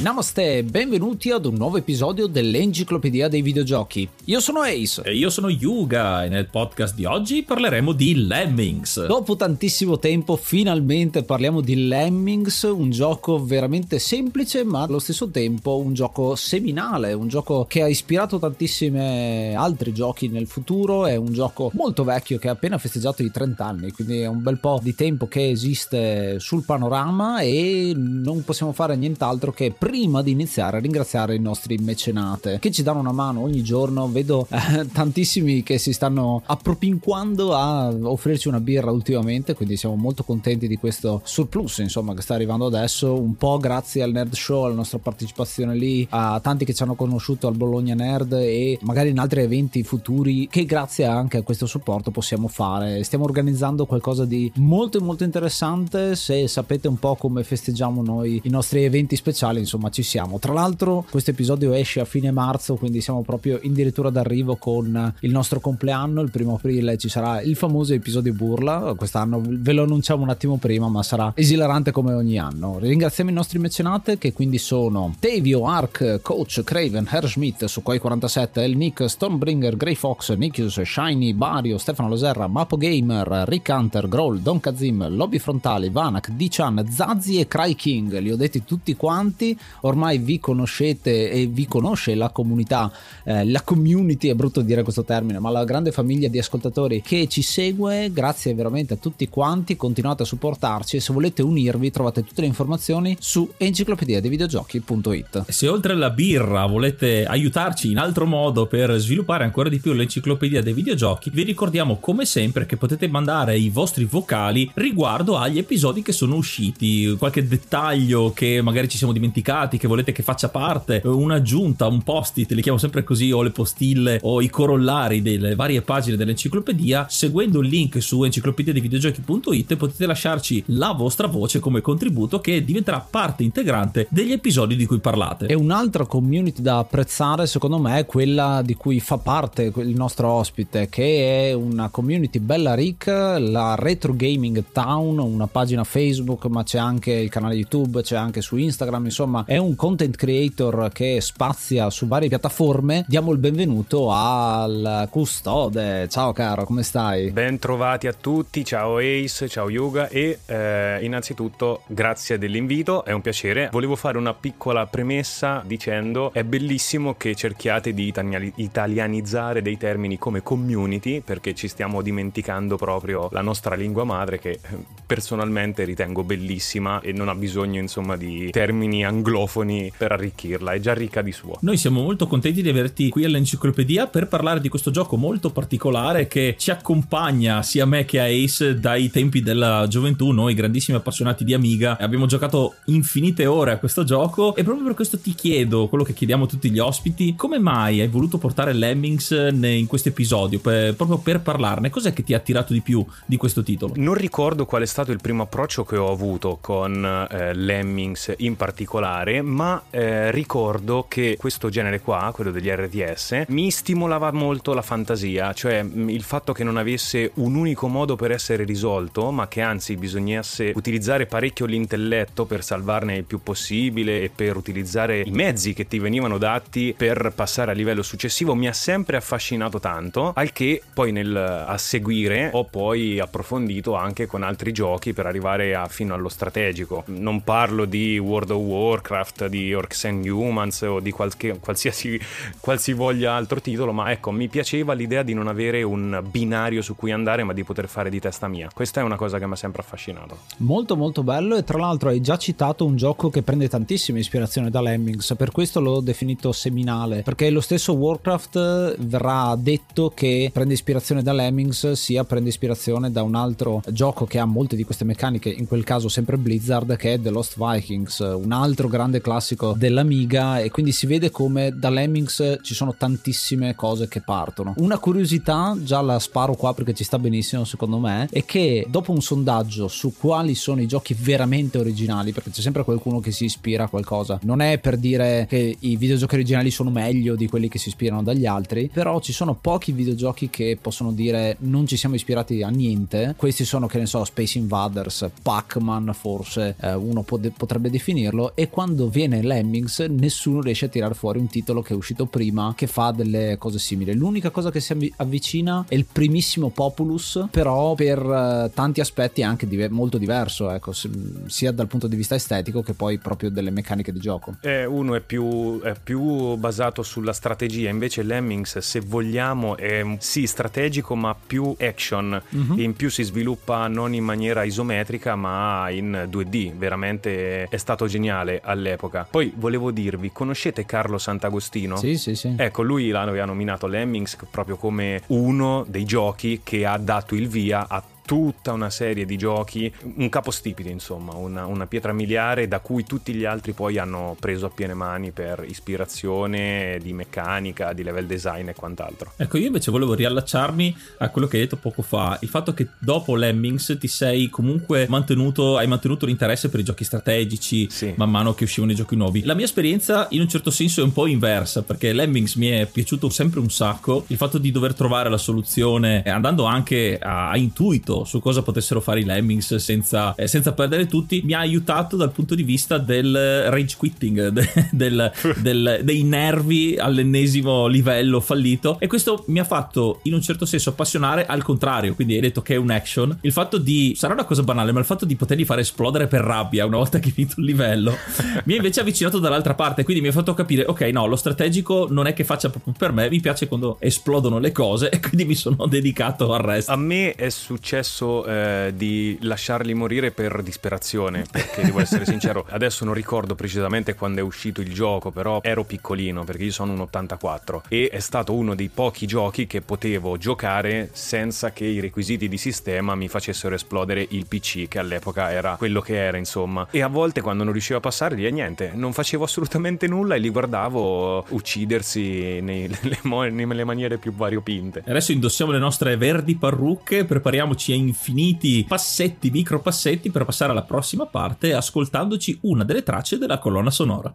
[0.00, 4.08] Namaste, benvenuti ad un nuovo episodio dell'Enciclopedia dei Videogiochi.
[4.26, 5.02] Io sono Ace.
[5.02, 9.06] E io sono Yuga e nel podcast di oggi parleremo di Lemmings.
[9.06, 15.78] Dopo tantissimo tempo finalmente parliamo di Lemmings, un gioco veramente semplice ma allo stesso tempo
[15.78, 21.32] un gioco seminale, un gioco che ha ispirato tantissimi altri giochi nel futuro, è un
[21.32, 24.78] gioco molto vecchio che ha appena festeggiato i 30 anni, quindi è un bel po'
[24.80, 30.76] di tempo che esiste sul panorama e non possiamo fare nient'altro che prima di iniziare
[30.76, 34.06] a ringraziare i nostri mecenate che ci danno una mano ogni giorno.
[34.06, 40.24] Vedo eh, tantissimi che si stanno appropinquando a offrirci una birra ultimamente, quindi siamo molto
[40.24, 44.64] contenti di questo surplus insomma che sta arrivando adesso, un po' grazie al Nerd Show,
[44.64, 49.08] alla nostra partecipazione lì, a tanti che ci hanno conosciuto al Bologna Nerd e magari
[49.08, 53.02] in altri eventi futuri che grazie anche a questo supporto possiamo fare.
[53.04, 58.50] Stiamo organizzando qualcosa di molto molto interessante, se sapete un po' come festeggiamo noi i
[58.50, 60.38] nostri eventi speciali, insomma insomma ci siamo.
[60.38, 65.30] Tra l'altro questo episodio esce a fine marzo, quindi siamo proprio addirittura d'arrivo con il
[65.30, 70.22] nostro compleanno, il primo aprile ci sarà il famoso episodio burla, quest'anno ve lo annunciamo
[70.22, 72.78] un attimo prima, ma sarà esilarante come ogni anno.
[72.78, 78.62] Ringraziamo i nostri mecenate che quindi sono Tevio, Ark, Coach, Craven, Herr Schmidt, Sukhoi 47,
[78.62, 84.38] El Nick, Stormbringer, Grey Fox, Nikius, Shiny, Bario, Stefano Loserra, Mapo Gamer, Rick Hunter, Groll,
[84.38, 89.58] Don Kazim, Lobby Frontali, Vanak, D-Chan, Zazi e Cry King, li ho detti tutti quanti
[89.80, 92.90] ormai vi conoscete e vi conosce la comunità,
[93.24, 97.26] eh, la community, è brutto dire questo termine, ma la grande famiglia di ascoltatori che
[97.28, 102.24] ci segue, grazie veramente a tutti quanti, continuate a supportarci e se volete unirvi trovate
[102.24, 105.44] tutte le informazioni su enciclopedia dei videogiochi.it.
[105.48, 110.62] Se oltre alla birra volete aiutarci in altro modo per sviluppare ancora di più l'enciclopedia
[110.62, 116.02] dei videogiochi, vi ricordiamo come sempre che potete mandare i vostri vocali riguardo agli episodi
[116.02, 120.48] che sono usciti, qualche dettaglio che magari ci siamo dimenticati pubblicati che volete che faccia
[120.48, 125.54] parte, un'aggiunta, un post-it, li chiamo sempre così, o le postille o i corollari delle
[125.54, 132.40] varie pagine dell'enciclopedia, seguendo il link su enciclopediadivideogiochi.it potete lasciarci la vostra voce come contributo
[132.40, 135.46] che diventerà parte integrante degli episodi di cui parlate.
[135.46, 140.28] E un'altra community da apprezzare secondo me è quella di cui fa parte il nostro
[140.28, 146.62] ospite, che è una community bella ricca, la Retro Gaming Town, una pagina Facebook, ma
[146.62, 151.22] c'è anche il canale YouTube, c'è anche su Instagram, insomma è un content creator che
[151.22, 153.06] spazia su varie piattaforme.
[153.08, 156.06] Diamo il benvenuto al custode.
[156.10, 157.30] Ciao caro, come stai?
[157.30, 163.22] Ben trovati a tutti, ciao Ace, ciao Yuga e eh, innanzitutto grazie dell'invito, è un
[163.22, 163.70] piacere.
[163.72, 168.12] Volevo fare una piccola premessa dicendo è bellissimo che cerchiate di
[168.56, 174.50] italianizzare dei termini come community perché ci stiamo dimenticando proprio la nostra lingua madre che
[174.50, 174.60] eh,
[175.06, 180.80] personalmente ritengo bellissima e non ha bisogno insomma di termini anglofoni anglofoni per arricchirla, è
[180.80, 181.58] già ricca di suo.
[181.60, 186.26] Noi siamo molto contenti di averti qui all'enciclopedia per parlare di questo gioco molto particolare
[186.26, 190.96] che ci accompagna sia a me che a Ace dai tempi della gioventù, noi grandissimi
[190.96, 195.34] appassionati di Amiga, abbiamo giocato infinite ore a questo gioco e proprio per questo ti
[195.34, 199.86] chiedo, quello che chiediamo a tutti gli ospiti, come mai hai voluto portare Lemmings in
[199.86, 201.90] questo episodio, per, proprio per parlarne?
[201.90, 203.92] Cos'è che ti ha attirato di più di questo titolo?
[203.96, 208.56] Non ricordo qual è stato il primo approccio che ho avuto con eh, Lemmings in
[208.56, 214.82] particolare, ma eh, ricordo che questo genere qua, quello degli RTS, mi stimolava molto la
[214.82, 219.48] fantasia, cioè mm, il fatto che non avesse un unico modo per essere risolto, ma
[219.48, 225.30] che anzi bisognasse utilizzare parecchio l'intelletto per salvarne il più possibile e per utilizzare i
[225.30, 230.32] mezzi che ti venivano dati per passare al livello successivo, mi ha sempre affascinato tanto,
[230.34, 235.74] al che poi nel, a seguire ho poi approfondito anche con altri giochi per arrivare
[235.74, 237.04] a, fino allo strategico.
[237.06, 239.17] Non parlo di World of Warcraft,
[239.48, 242.18] di Orcs and Humans o di qualche, qualsiasi
[242.60, 247.10] qualsivoglia altro titolo, ma ecco, mi piaceva l'idea di non avere un binario su cui
[247.10, 248.68] andare, ma di poter fare di testa mia.
[248.72, 250.38] Questa è una cosa che mi ha sempre affascinato.
[250.58, 254.70] Molto molto bello e tra l'altro hai già citato un gioco che prende tantissima ispirazione
[254.70, 260.74] da Lemmings, per questo l'ho definito seminale, perché lo stesso Warcraft verrà detto che prende
[260.74, 265.04] ispirazione da Lemmings, sia prende ispirazione da un altro gioco che ha molte di queste
[265.04, 269.74] meccaniche, in quel caso sempre Blizzard, che è The Lost Vikings, un altro grande classico
[269.76, 274.74] dell'Amiga e quindi si vede come da Lemmings ci sono tantissime cose che partono.
[274.78, 279.12] Una curiosità, già la sparo qua perché ci sta benissimo secondo me, è che dopo
[279.12, 283.44] un sondaggio su quali sono i giochi veramente originali, perché c'è sempre qualcuno che si
[283.44, 287.68] ispira a qualcosa, non è per dire che i videogiochi originali sono meglio di quelli
[287.68, 291.96] che si ispirano dagli altri, però ci sono pochi videogiochi che possono dire non ci
[291.96, 293.34] siamo ispirati a niente.
[293.36, 298.68] Questi sono, che ne so, Space Invaders, Pac-Man forse eh, uno pot- potrebbe definirlo, e
[298.68, 302.86] quando viene Lemmings nessuno riesce a tirare fuori un titolo che è uscito prima che
[302.86, 304.14] fa delle cose simili.
[304.14, 309.44] L'unica cosa che si avvicina è il primissimo Populus, però per uh, tanti aspetti è
[309.44, 313.70] anche div- molto diverso, ecco, sia dal punto di vista estetico che poi proprio delle
[313.70, 314.56] meccaniche di gioco.
[314.60, 320.46] Eh, uno è più, è più, basato sulla strategia, invece Lemmings, se vogliamo, è sì
[320.46, 322.78] strategico ma più action, mm-hmm.
[322.78, 328.60] in più si sviluppa non in maniera isometrica ma in 2D, veramente è stato geniale
[328.78, 329.26] all'epoca.
[329.30, 331.96] Poi volevo dirvi, conoscete Carlo Sant'Agostino?
[331.96, 332.54] Sì, sì, sì.
[332.56, 337.86] Ecco, lui l'aveva nominato Lemmings proprio come uno dei giochi che ha dato il via
[337.88, 343.04] a tutta una serie di giochi, un capostipite insomma, una, una, pietra miliare da cui
[343.04, 348.26] tutti gli altri poi hanno preso a piene mani per ispirazione di meccanica, di level
[348.26, 349.32] design e quant'altro.
[349.34, 352.88] Ecco, io invece volevo riallacciarmi a quello che hai detto poco fa, il fatto che
[352.98, 358.12] dopo Lemmings ti sei comunque mantenuto, hai mantenuto l'interesse per i giochi strategici sì.
[358.14, 359.42] man mano che uscivano i giochi nuovi.
[359.44, 362.84] La mia esperienza in un certo senso è un po' inversa, perché Lemmings mi è
[362.84, 367.56] piaciuto sempre un sacco, il fatto di dover trovare la soluzione andando anche a, a
[367.56, 372.16] intuito su cosa potessero fare i Lemmings senza, eh, senza, perdere tutti, mi ha aiutato
[372.16, 378.98] dal punto di vista del rage quitting, de, del, del, dei nervi all'ennesimo livello fallito.
[379.00, 382.14] E questo mi ha fatto in un certo senso appassionare al contrario.
[382.14, 383.38] Quindi hai detto che è un action.
[383.42, 386.42] Il fatto di, sarà una cosa banale, ma il fatto di poterli fare esplodere per
[386.42, 388.16] rabbia una volta che finito il livello
[388.64, 390.04] mi ha invece avvicinato dall'altra parte.
[390.04, 393.12] Quindi mi ha fatto capire, ok, no, lo strategico non è che faccia proprio per
[393.12, 396.92] me, mi piace quando esplodono le cose e quindi mi sono dedicato al resto.
[396.92, 402.66] A me è successo successo eh, di lasciarli morire per disperazione, perché devo essere sincero,
[402.70, 406.92] adesso non ricordo precisamente quando è uscito il gioco, però ero piccolino perché io sono
[406.92, 412.00] un 84 e è stato uno dei pochi giochi che potevo giocare senza che i
[412.00, 416.88] requisiti di sistema mi facessero esplodere il PC che all'epoca era quello che era, insomma.
[416.90, 420.38] E a volte quando non riuscivo a passare, lì niente, non facevo assolutamente nulla e
[420.38, 425.02] li guardavo uccidersi nelle, nelle maniere più variopinte.
[425.06, 430.84] Adesso indossiamo le nostre verdi parrucche, prepariamoci a infiniti passetti, micro passetti per passare alla
[430.84, 434.34] prossima parte ascoltandoci una delle tracce della colonna sonora.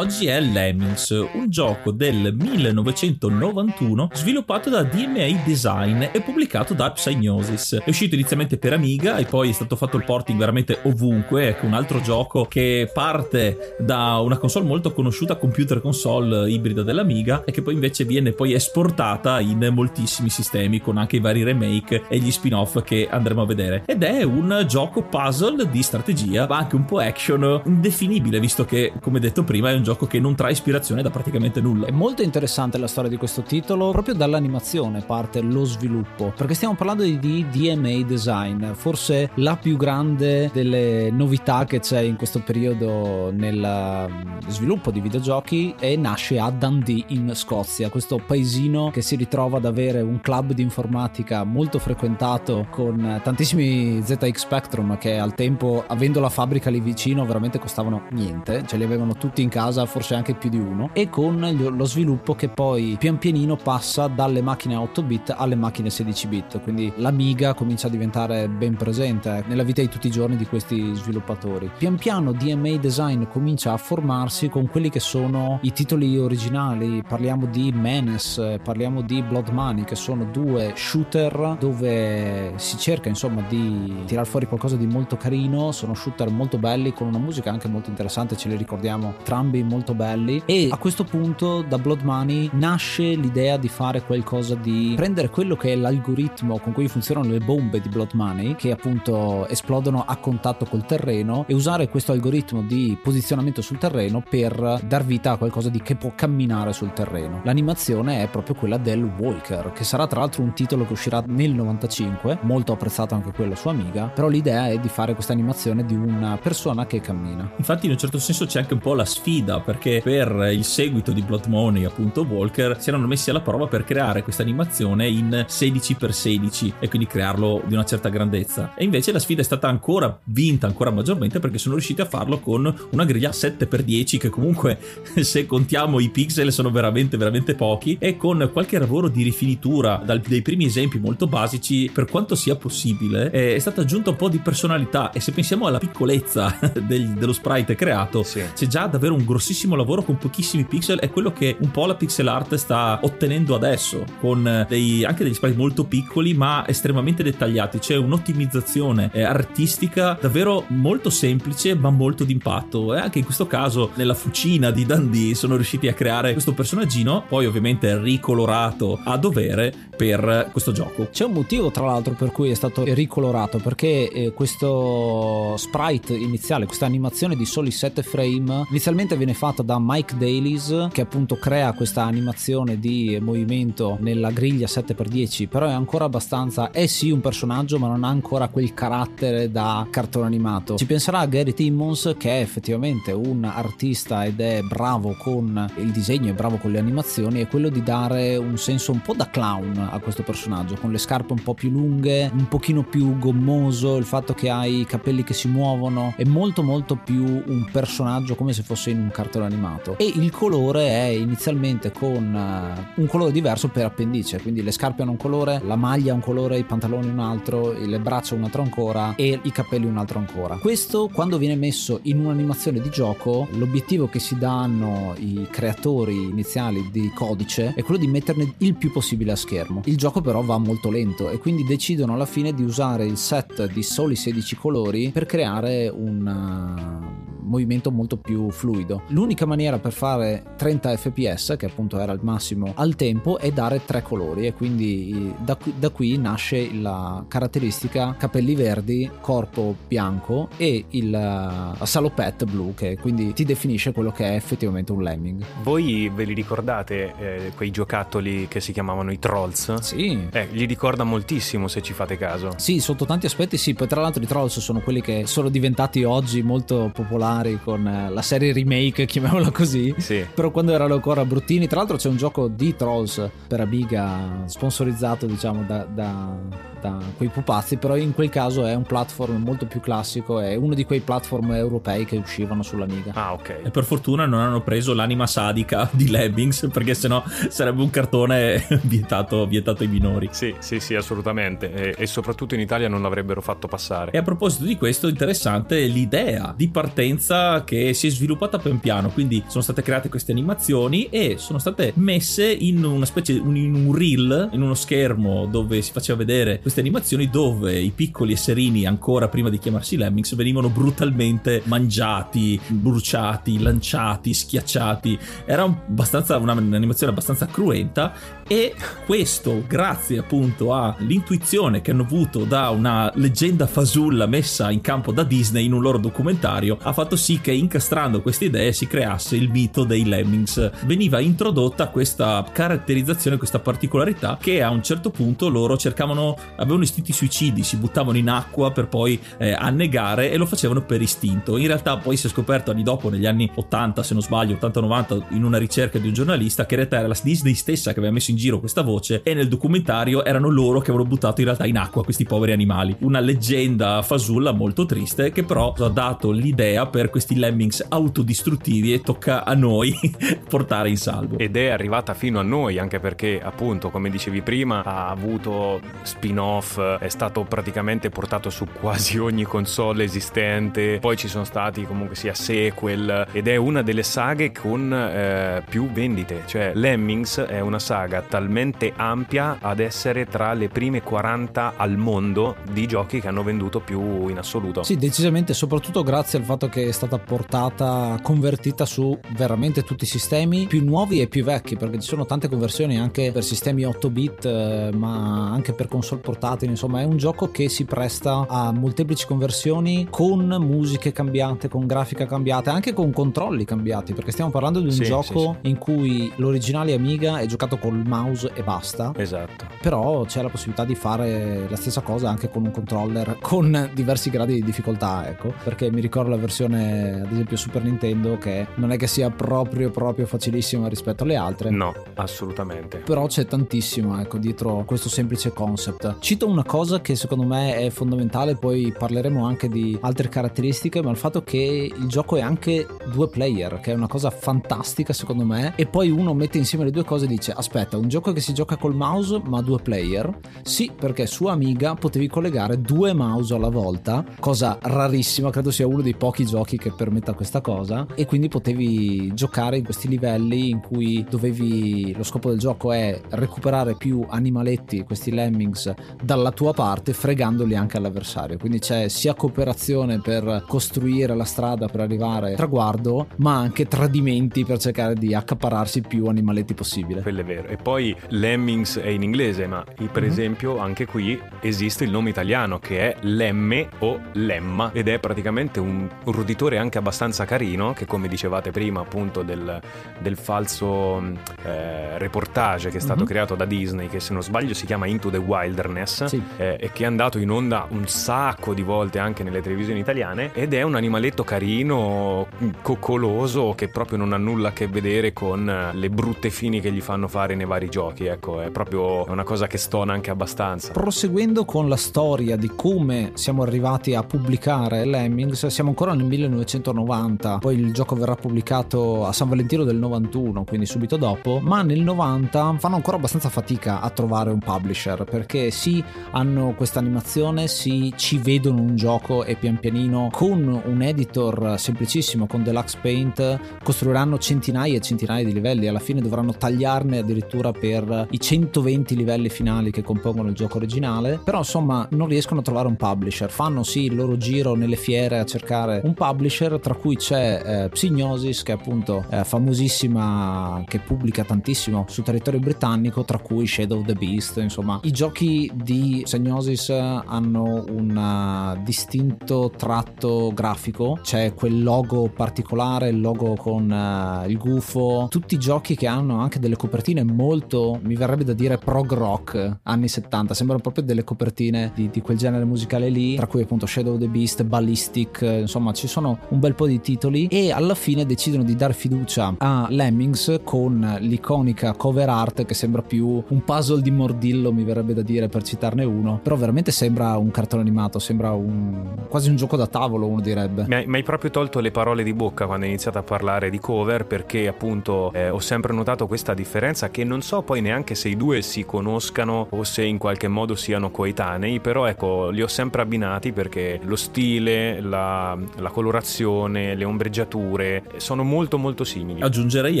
[0.16, 7.82] Oggi è Lemmings, un gioco del 1991 sviluppato da DMA Design e pubblicato da Psygnosis.
[7.84, 11.66] È uscito inizialmente per Amiga e poi è stato fatto il porting veramente ovunque, ecco
[11.66, 17.52] un altro gioco che parte da una console molto conosciuta, computer console ibrida dell'Amiga e
[17.52, 22.16] che poi invece viene poi esportata in moltissimi sistemi con anche i vari remake e
[22.16, 23.82] gli spin-off che andremo a vedere.
[23.84, 28.94] Ed è un gioco puzzle di strategia, ma anche un po' action, indefinibile visto che,
[29.02, 31.86] come detto prima, è un gioco che non trae ispirazione da praticamente nulla.
[31.86, 36.74] È molto interessante la storia di questo titolo, proprio dall'animazione parte lo sviluppo, perché stiamo
[36.74, 43.30] parlando di DMA Design, forse la più grande delle novità che c'è in questo periodo
[43.32, 49.16] nel mm, sviluppo di videogiochi e nasce a Dundee in Scozia, questo paesino che si
[49.16, 55.34] ritrova ad avere un club di informatica molto frequentato con tantissimi ZX Spectrum che al
[55.34, 59.86] tempo, avendo la fabbrica lì vicino, veramente costavano niente, ce li avevano tutti in casa,
[59.96, 64.42] forse anche più di uno, e con lo sviluppo che poi pian pianino passa dalle
[64.42, 69.62] macchine 8 bit alle macchine 16 bit, quindi l'Amiga comincia a diventare ben presente nella
[69.62, 71.70] vita di tutti i giorni di questi sviluppatori.
[71.78, 77.46] Pian piano DMA Design comincia a formarsi con quelli che sono i titoli originali, parliamo
[77.46, 84.02] di Menace, parliamo di Blood Money, che sono due shooter dove si cerca insomma di
[84.04, 87.88] tirar fuori qualcosa di molto carino, sono shooter molto belli con una musica anche molto
[87.88, 93.14] interessante, ce li ricordiamo entrambi molto belli e a questo punto da Blood Money nasce
[93.14, 97.80] l'idea di fare qualcosa di prendere quello che è l'algoritmo con cui funzionano le bombe
[97.80, 102.98] di Blood Money che appunto esplodono a contatto col terreno e usare questo algoritmo di
[103.02, 107.40] posizionamento sul terreno per dar vita a qualcosa di che può camminare sul terreno.
[107.44, 111.52] L'animazione è proprio quella del Walker, che sarà tra l'altro un titolo che uscirà nel
[111.52, 115.94] 95, molto apprezzato anche quello su Amiga, però l'idea è di fare questa animazione di
[115.94, 117.52] una persona che cammina.
[117.56, 121.12] Infatti in un certo senso c'è anche un po' la sfida perché per il seguito
[121.12, 125.44] di Blood Money, appunto Walker, si erano messi alla prova per creare questa animazione in
[125.48, 128.74] 16x16 e quindi crearlo di una certa grandezza.
[128.76, 132.38] E invece la sfida è stata ancora vinta ancora maggiormente perché sono riusciti a farlo
[132.38, 134.78] con una griglia 7x10 che comunque
[135.20, 140.20] se contiamo i pixel sono veramente veramente pochi e con qualche lavoro di rifinitura dal,
[140.20, 144.38] dei primi esempi molto basici per quanto sia possibile è stata aggiunta un po' di
[144.38, 148.42] personalità e se pensiamo alla piccolezza del, dello sprite creato sì.
[148.54, 151.96] c'è già davvero un grossissimo lavoro con pochissimi pixel è quello che un po' la
[151.96, 157.78] pixel art sta ottenendo adesso con dei, anche degli sprite molto piccoli ma estremamente dettagliati.
[157.78, 162.94] C'è un'ottimizzazione eh, artistica davvero molto semplice ma molto d'impatto.
[162.94, 167.24] E anche in questo caso nella fucina di Dundee sono riusciti a creare questo personaggino
[167.26, 171.08] poi ovviamente ricolorato a dovere per questo gioco.
[171.10, 176.66] C'è un motivo tra l'altro per cui è stato ricolorato perché eh, questo sprite iniziale
[176.66, 181.72] questa animazione di soli 7 frame inizialmente viene fatta da Mike Dailies che appunto crea
[181.72, 187.78] questa animazione di movimento nella griglia 7x10 però è ancora abbastanza è sì un personaggio
[187.78, 190.76] ma non ha ancora quel carattere da cartone animato.
[190.76, 196.30] Ci penserà Gary Timmons che è effettivamente un artista ed è bravo con il disegno
[196.30, 199.88] è bravo con le animazioni è quello di dare un senso un po' da clown
[199.90, 204.04] a questo personaggio con le scarpe un po' più lunghe un pochino più gommoso il
[204.04, 208.52] fatto che ha i capelli che si muovono è molto molto più un personaggio come
[208.52, 213.32] se fosse in un cartone animato e il colore è inizialmente con uh, un colore
[213.32, 217.08] diverso per appendice quindi le scarpe hanno un colore la maglia un colore i pantaloni
[217.08, 220.56] un altro le braccia un altro ancora e i capelli un altro ancora.
[220.56, 226.88] Questo quando viene messo in un'animazione di gioco l'obiettivo che si danno i creatori iniziali
[226.90, 229.82] di codice è quello di metterne il più possibile a schermo.
[229.84, 233.70] Il gioco però va molto lento e quindi decidono alla fine di usare il set
[233.72, 239.02] di soli 16 colori per creare un uh, movimento molto più fluido.
[239.08, 243.84] L'unica maniera per fare 30 fps, che appunto era il massimo al tempo, è dare
[243.84, 250.48] tre colori e quindi da qui, da qui nasce la caratteristica capelli verdi, corpo bianco
[250.56, 255.44] e il uh, salopette blu che quindi ti definisce quello che è effettivamente un lemming.
[255.62, 259.74] Voi ve li ricordate eh, quei giocattoli che si chiamavano i trolls?
[259.80, 260.26] Sì.
[260.30, 262.50] Eh, li ricorda moltissimo se ci fate caso.
[262.56, 266.04] Sì, sotto tanti aspetti sì, poi tra l'altro i trolls sono quelli che sono diventati
[266.04, 269.94] oggi molto popolari con eh, la serie remake, chiamiamola così.
[269.98, 270.24] Sì.
[270.32, 275.26] Però quando erano ancora bruttini, tra l'altro c'è un gioco di trolls per Amiga sponsorizzato
[275.26, 276.36] diciamo da, da,
[276.80, 280.74] da quei pupazzi, però in quel caso è un platform molto più classico, è uno
[280.74, 283.12] di quei platform europei che uscivano sull'Amiga.
[283.14, 283.60] Ah, ok.
[283.64, 288.66] E per fortuna non hanno preso l'anima sadica di Lemmings, perché sennò sarebbe un cartone
[288.82, 290.28] vietato, vietato ai minori.
[290.32, 291.72] Sì, sì, sì, assolutamente.
[291.72, 294.12] E, e soprattutto in Italia non l'avrebbero fatto passare.
[294.12, 298.78] E a proposito di questo, interessante l'idea di partenza licenza che si è sviluppata pian
[298.78, 303.74] piano, quindi sono state create queste animazioni e sono state messe in una specie in
[303.74, 308.86] un reel, in uno schermo dove si faceva vedere queste animazioni dove i piccoli esserini
[308.86, 315.18] ancora prima di chiamarsi Lemmings venivano brutalmente mangiati, bruciati, lanciati, schiacciati.
[315.44, 318.14] Era abbastanza, un'animazione abbastanza cruenta
[318.48, 318.74] e
[319.04, 325.24] questo grazie appunto all'intuizione che hanno avuto da una leggenda fasulla messa in campo da
[325.24, 329.50] Disney in un loro documentario ha fatto sì che incastrando queste idee si creasse il
[329.50, 330.70] mito dei Lemmings.
[330.84, 337.12] Veniva introdotta questa caratterizzazione, questa particolarità che a un certo punto loro cercavano, avevano istinti
[337.12, 341.56] suicidi, si buttavano in acqua per poi eh, annegare e lo facevano per istinto.
[341.56, 345.22] In realtà poi si è scoperto anni dopo, negli anni 80 se non sbaglio, 80-90,
[345.30, 348.14] in una ricerca di un giornalista che in realtà era la Disney stessa che aveva
[348.14, 351.66] messo in giro questa voce e nel documentario erano loro che avevano buttato in realtà
[351.66, 352.94] in acqua questi poveri animali.
[353.00, 359.00] Una leggenda fasulla molto triste che però ha dato l'idea per questi lemmings autodistruttivi e
[359.00, 359.94] tocca a noi
[360.48, 361.38] portare in salvo.
[361.38, 366.78] Ed è arrivata fino a noi anche perché appunto come dicevi prima ha avuto spin-off,
[366.78, 372.34] è stato praticamente portato su quasi ogni console esistente, poi ci sono stati comunque sia
[372.34, 378.22] sequel ed è una delle saghe con eh, più vendite, cioè Lemmings è una saga
[378.28, 383.80] talmente ampia ad essere tra le prime 40 al mondo di giochi che hanno venduto
[383.80, 384.82] più in assoluto.
[384.82, 390.06] Sì, decisamente, soprattutto grazie al fatto che è stata portata, convertita su veramente tutti i
[390.06, 394.10] sistemi più nuovi e più vecchi, perché ci sono tante conversioni anche per sistemi 8
[394.10, 398.72] bit, eh, ma anche per console portatili, insomma, è un gioco che si presta a
[398.72, 404.80] molteplici conversioni con musiche cambiate, con grafica cambiata, anche con controlli cambiati, perché stiamo parlando
[404.80, 405.68] di un sì, gioco sì, sì.
[405.70, 409.12] in cui l'originale Amiga è giocato col mouse e basta.
[409.16, 409.66] Esatto.
[409.80, 414.30] Però c'è la possibilità di fare la stessa cosa anche con un controller con diversi
[414.30, 418.90] gradi di difficoltà, ecco, perché mi ricordo la versione ad esempio Super Nintendo che non
[418.90, 421.70] è che sia proprio proprio facilissima rispetto alle altre.
[421.70, 422.98] No, assolutamente.
[422.98, 426.16] Però c'è tantissimo, ecco, dietro questo semplice concept.
[426.20, 431.10] Cito una cosa che secondo me è fondamentale, poi parleremo anche di altre caratteristiche, ma
[431.10, 435.44] il fatto che il gioco è anche due player, che è una cosa fantastica secondo
[435.44, 438.40] me, e poi uno mette insieme le due cose e dice aspetta, un gioco che
[438.40, 440.38] si gioca col mouse ma due player?
[440.62, 446.02] Sì, perché su Amiga potevi collegare due mouse alla volta, cosa rarissima, credo sia uno
[446.02, 450.80] dei pochi giochi che permetta questa cosa, e quindi potevi giocare in questi livelli in
[450.80, 457.12] cui dovevi, lo scopo del gioco è recuperare più animaletti, questi lemmings, dalla tua parte,
[457.12, 458.58] fregandoli anche all'avversario.
[458.58, 464.64] Quindi c'è sia cooperazione per costruire la strada per arrivare al traguardo, ma anche tradimenti
[464.64, 467.22] per cercare di accapararsi più animaletti possibile.
[467.22, 467.68] Quello è vero.
[467.68, 467.95] E poi
[468.28, 470.30] Lemmings è in inglese, ma per mm-hmm.
[470.30, 475.80] esempio anche qui esiste il nome italiano che è Lemme o Lemma ed è praticamente
[475.80, 479.80] un, un roditore anche abbastanza carino che come dicevate prima appunto del,
[480.18, 481.22] del falso
[481.64, 483.28] eh, reportage che è stato mm-hmm.
[483.28, 486.42] creato da Disney che se non sbaglio si chiama Into the Wilderness sì.
[486.56, 490.50] eh, e che è andato in onda un sacco di volte anche nelle televisioni italiane
[490.52, 492.48] ed è un animaletto carino,
[492.82, 497.00] coccoloso che proprio non ha nulla a che vedere con le brutte fini che gli
[497.00, 500.92] fanno fare nei vari giochi, ecco, è proprio una cosa che stona anche abbastanza.
[500.92, 507.58] Proseguendo con la storia di come siamo arrivati a pubblicare Lemmings, siamo ancora nel 1990,
[507.58, 512.00] poi il gioco verrà pubblicato a San Valentino del 91, quindi subito dopo, ma nel
[512.00, 518.12] 90 fanno ancora abbastanza fatica a trovare un publisher perché sì, hanno questa animazione, sì,
[518.16, 524.38] ci vedono un gioco e pian pianino con un editor semplicissimo, con Deluxe Paint, costruiranno
[524.38, 529.90] centinaia e centinaia di livelli, alla fine dovranno tagliarne addirittura per i 120 livelli finali
[529.90, 534.04] che compongono il gioco originale, però insomma non riescono a trovare un publisher, fanno sì
[534.04, 538.72] il loro giro nelle fiere a cercare un publisher, tra cui c'è eh, Psygnosis che
[538.72, 544.14] è appunto eh, famosissima, che pubblica tantissimo su territorio britannico, tra cui Shadow of the
[544.14, 552.28] Beast, insomma i giochi di Psygnosis hanno un uh, distinto tratto grafico, c'è quel logo
[552.28, 557.22] particolare, il logo con uh, il gufo, tutti i giochi che hanno anche delle copertine
[557.22, 557.55] molto,
[558.02, 562.36] mi verrebbe da dire prog rock, anni 70, sembrano proprio delle copertine di, di quel
[562.36, 566.60] genere musicale lì, tra cui appunto Shadow of the Beast, Ballistic, insomma ci sono un
[566.60, 571.94] bel po' di titoli e alla fine decidono di dare fiducia a Lemmings con l'iconica
[571.94, 576.04] cover art che sembra più un puzzle di mordillo, mi verrebbe da dire per citarne
[576.04, 580.40] uno, però veramente sembra un cartone animato, sembra un, quasi un gioco da tavolo uno
[580.40, 580.84] direbbe.
[580.88, 583.70] Mi hai, mi hai, proprio tolto le parole di bocca quando hai iniziato a parlare
[583.70, 588.16] di cover perché appunto eh, ho sempre notato questa differenza che non so poi neanche
[588.16, 592.60] se i due si conoscano o se in qualche modo siano coetanei, però ecco li
[592.60, 599.42] ho sempre abbinati perché lo stile, la, la colorazione le ombreggiature sono molto molto simili.
[599.42, 600.00] Aggiungerei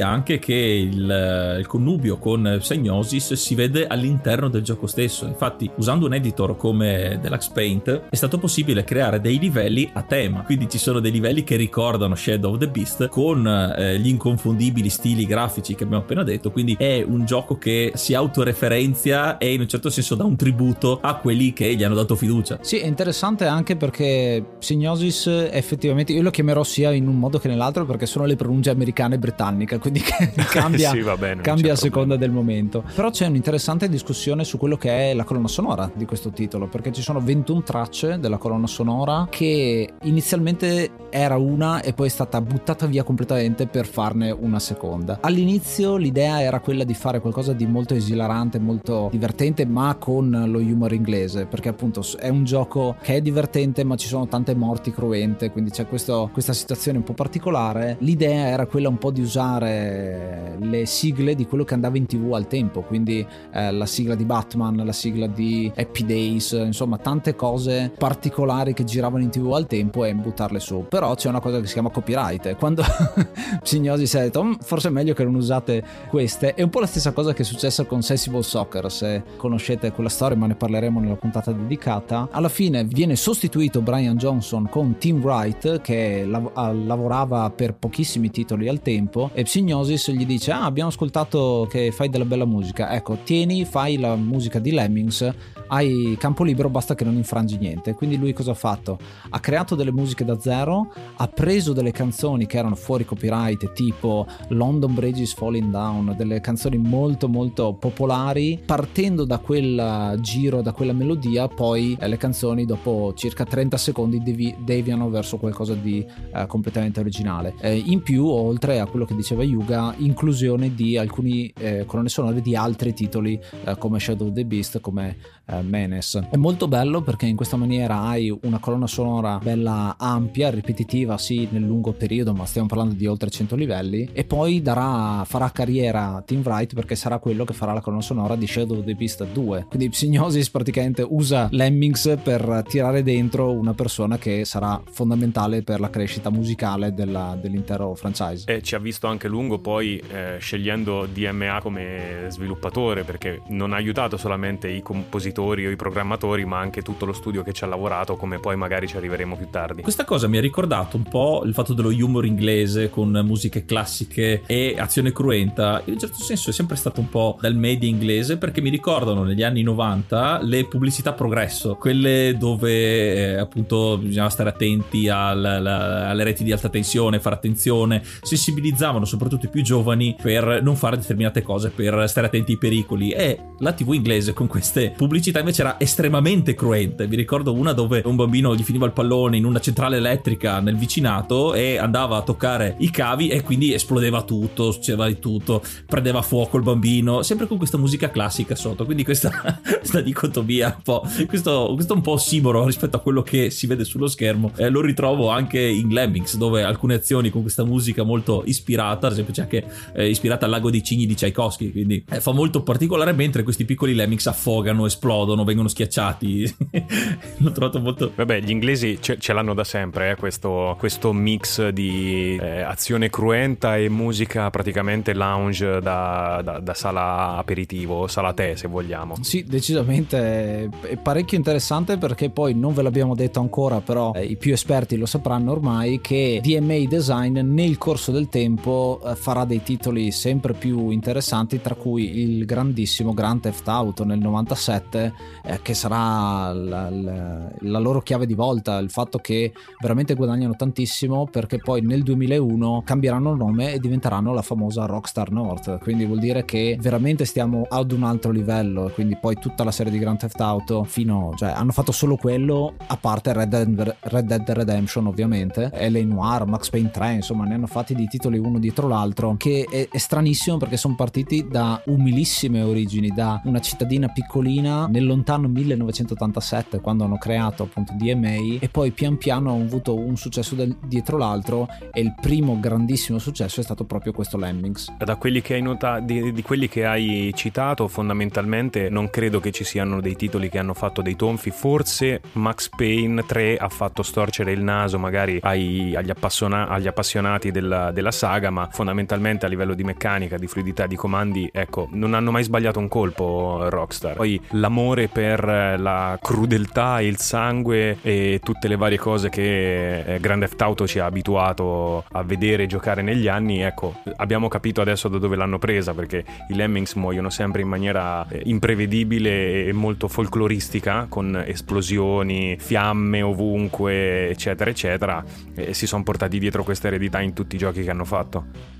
[0.00, 5.24] anche che il, il connubio con Psygnosis si vede all'interno del gioco stesso.
[5.24, 10.42] Infatti, usando un editor come Deluxe Paint è stato possibile creare dei livelli a tema.
[10.42, 14.88] Quindi ci sono dei livelli che ricordano Shadow of the Beast con eh, gli inconfondibili
[14.88, 16.50] stili grafici che abbiamo appena detto.
[16.50, 20.98] Quindi è un gioco che si autoreferenzia e in un certo senso dà un tributo
[21.00, 22.58] a quelli che gli hanno dato fiducia.
[22.60, 27.48] Sì, è interessante anche perché Signosis effettivamente io lo chiamerò sia in un modo che
[27.48, 30.00] nell'altro perché sono le pronunce americane e britanniche, quindi
[30.50, 32.84] cambia, sì, bene, cambia a seconda del momento.
[32.94, 36.92] Però c'è un'interessante discussione su quello che è la colonna sonora di questo titolo, perché
[36.92, 42.40] ci sono 21 tracce della colonna sonora che inizialmente era una e poi è stata
[42.40, 45.18] buttata via completamente per farne una seconda.
[45.20, 50.58] All'inizio l'idea era quella di fare qualcosa di molto esilarante, molto divertente, ma con lo
[50.58, 54.92] humor inglese, perché appunto è un gioco che è divertente, ma ci sono tante morti
[54.92, 57.96] cruente, quindi c'è questo, questa situazione un po' particolare.
[58.00, 62.32] L'idea era quella un po' di usare le sigle di quello che andava in tv
[62.32, 67.34] al tempo, quindi eh, la sigla di Batman, la sigla di Happy Days, insomma tante
[67.34, 70.86] cose particolari che giravano in tv al tempo e buttarle su.
[70.88, 72.56] Però c'è una cosa che si chiama copyright.
[72.56, 72.82] Quando
[73.62, 76.80] Signosi si è detto, mm, forse è meglio che non usate queste, è un po'
[76.80, 80.54] la stessa cosa che è successa con Sensible Soccer, se conoscete quella storia, ma ne
[80.54, 82.28] parleremo nella puntata dedicata.
[82.30, 88.68] Alla fine viene sostituito Brian Johnson con Tim Wright, che lav- lavorava per pochissimi titoli
[88.68, 92.92] al tempo, e Psygnosis gli dice: Ah, abbiamo ascoltato che fai della bella musica.
[92.92, 95.34] Ecco, tieni, fai la musica di Lemmings
[95.68, 97.94] hai campo libero, basta che non infrangi niente.
[97.94, 98.98] Quindi lui cosa ha fatto?
[99.30, 104.26] Ha creato delle musiche da zero, ha preso delle canzoni che erano fuori copyright, tipo
[104.48, 110.72] London Bridge is Falling Down, delle canzoni molto molto popolari, partendo da quel giro, da
[110.72, 116.04] quella melodia, poi eh, le canzoni dopo circa 30 secondi devi, deviano verso qualcosa di
[116.34, 117.54] eh, completamente originale.
[117.60, 122.40] Eh, in più, oltre a quello che diceva Yuga, inclusione di alcuni eh, colonne sonore
[122.40, 125.16] di altri titoli eh, come Shadow of the Beast, come
[125.46, 126.18] eh, Menes.
[126.30, 131.46] È molto bello perché in questa maniera hai una colonna sonora bella ampia, ripetitiva sì
[131.50, 136.22] nel lungo periodo, ma stiamo parlando di oltre 100 livelli e poi darà, farà carriera
[136.26, 139.24] Tim Wright perché sarà quello che farà la colonna sonora di Shadow of the Beast
[139.24, 139.66] 2.
[139.68, 145.90] Quindi Psygnosis praticamente usa Lemmings per tirare dentro una persona che sarà fondamentale per la
[145.90, 148.52] crescita musicale della, dell'intero franchise.
[148.52, 153.76] E ci ha visto anche lungo poi eh, scegliendo DMA come sviluppatore perché non ha
[153.76, 157.66] aiutato solamente i compositori o i programmatori, ma anche tutto lo studio che ci ha
[157.66, 159.82] lavorato, come poi magari ci arriveremo più tardi.
[159.82, 164.42] Questa cosa mi ha ricordato un po' il fatto dello humor inglese con musiche classiche
[164.46, 165.82] e azione cruenta.
[165.84, 169.22] In un certo senso è sempre stato un po' dal media inglese perché mi ricordano
[169.24, 176.08] negli anni 90 le pubblicità progresso, quelle dove eh, appunto bisognava stare attenti al, alla,
[176.08, 180.96] alle reti di alta tensione, fare attenzione, sensibilizzavano soprattutto i più giovani per non fare
[180.96, 183.10] determinate cose, per stare attenti ai pericoli.
[183.10, 187.06] E la TV inglese con queste pubblicità pubblicità invece era estremamente cruente.
[187.06, 190.76] Vi ricordo una dove un bambino gli finiva il pallone in una centrale elettrica nel
[190.76, 196.22] vicinato e andava a toccare i cavi e quindi esplodeva tutto, succedeva di tutto, prendeva
[196.22, 198.84] fuoco il bambino, sempre con questa musica classica sotto.
[198.84, 203.50] Quindi questa, questa dicotomia un po', questo, questo un po' ossimoro rispetto a quello che
[203.50, 207.64] si vede sullo schermo, eh, lo ritrovo anche in Lemmings, dove alcune azioni con questa
[207.64, 211.72] musica molto ispirata, ad esempio c'è anche eh, ispirata al lago dei cigni di Tchaikovsky,
[211.72, 216.56] quindi eh, fa molto particolare mentre questi piccoli Lemmings affogano, esplodono esplodono, vengono schiacciati.
[217.38, 218.12] L'ho trovato molto.
[218.14, 223.08] Vabbè, gli inglesi ce, ce l'hanno da sempre, eh, questo, questo, mix di eh, azione
[223.08, 229.16] cruenta e musica praticamente lounge da, da, da, sala aperitivo, sala tè se vogliamo.
[229.22, 234.36] Sì, decisamente è parecchio interessante perché poi non ve l'abbiamo detto ancora, però eh, i
[234.36, 239.62] più esperti lo sapranno ormai che DMA Design nel corso del tempo eh, farà dei
[239.62, 245.05] titoli sempre più interessanti, tra cui il grandissimo Grand Theft Auto nel 97
[245.42, 250.54] eh, che sarà la, la, la, loro chiave di volta, il fatto che veramente guadagnano
[250.56, 256.18] tantissimo perché poi nel 2001 cambieranno nome e diventeranno la famosa Rockstar North, quindi vuol
[256.18, 260.18] dire che veramente stiamo ad un altro livello, quindi poi tutta la serie di Grand
[260.18, 265.06] Theft Auto fino, cioè hanno fatto solo quello a parte Red Dead, Red Dead Redemption
[265.06, 269.34] ovviamente, LA Noir, Max Payne 3, insomma ne hanno fatti di titoli uno dietro l'altro
[269.36, 275.04] che è, è stranissimo perché sono partiti da umilissime origini, da una cittadina piccolina nel
[275.04, 280.54] lontano 1987 quando hanno creato appunto DMA e poi pian piano hanno avuto un successo
[280.54, 284.94] del, dietro l'altro e il primo grandissimo successo è stato proprio questo Lemmings.
[284.96, 289.52] Da quelli che hai notato, di, di quelli che hai citato fondamentalmente non credo che
[289.52, 294.02] ci siano dei titoli che hanno fatto dei tonfi, forse Max Payne 3 ha fatto
[294.02, 299.48] storcere il naso magari ai, agli, appassiona, agli, appassionati della, della saga ma fondamentalmente a
[299.50, 304.14] livello di meccanica, di fluidità, di comandi, ecco, non hanno mai sbagliato un colpo Rockstar.
[304.14, 304.40] Poi
[304.76, 305.42] l'amore per
[305.78, 310.98] la crudeltà, il sangue e tutte le varie cose che eh, Grand Theft Auto ci
[310.98, 315.58] ha abituato a vedere e giocare negli anni, ecco, abbiamo capito adesso da dove l'hanno
[315.58, 322.58] presa perché i Lemmings muoiono sempre in maniera eh, imprevedibile e molto folcloristica con esplosioni,
[322.58, 327.82] fiamme ovunque, eccetera, eccetera, e si sono portati dietro questa eredità in tutti i giochi
[327.82, 328.74] che hanno fatto.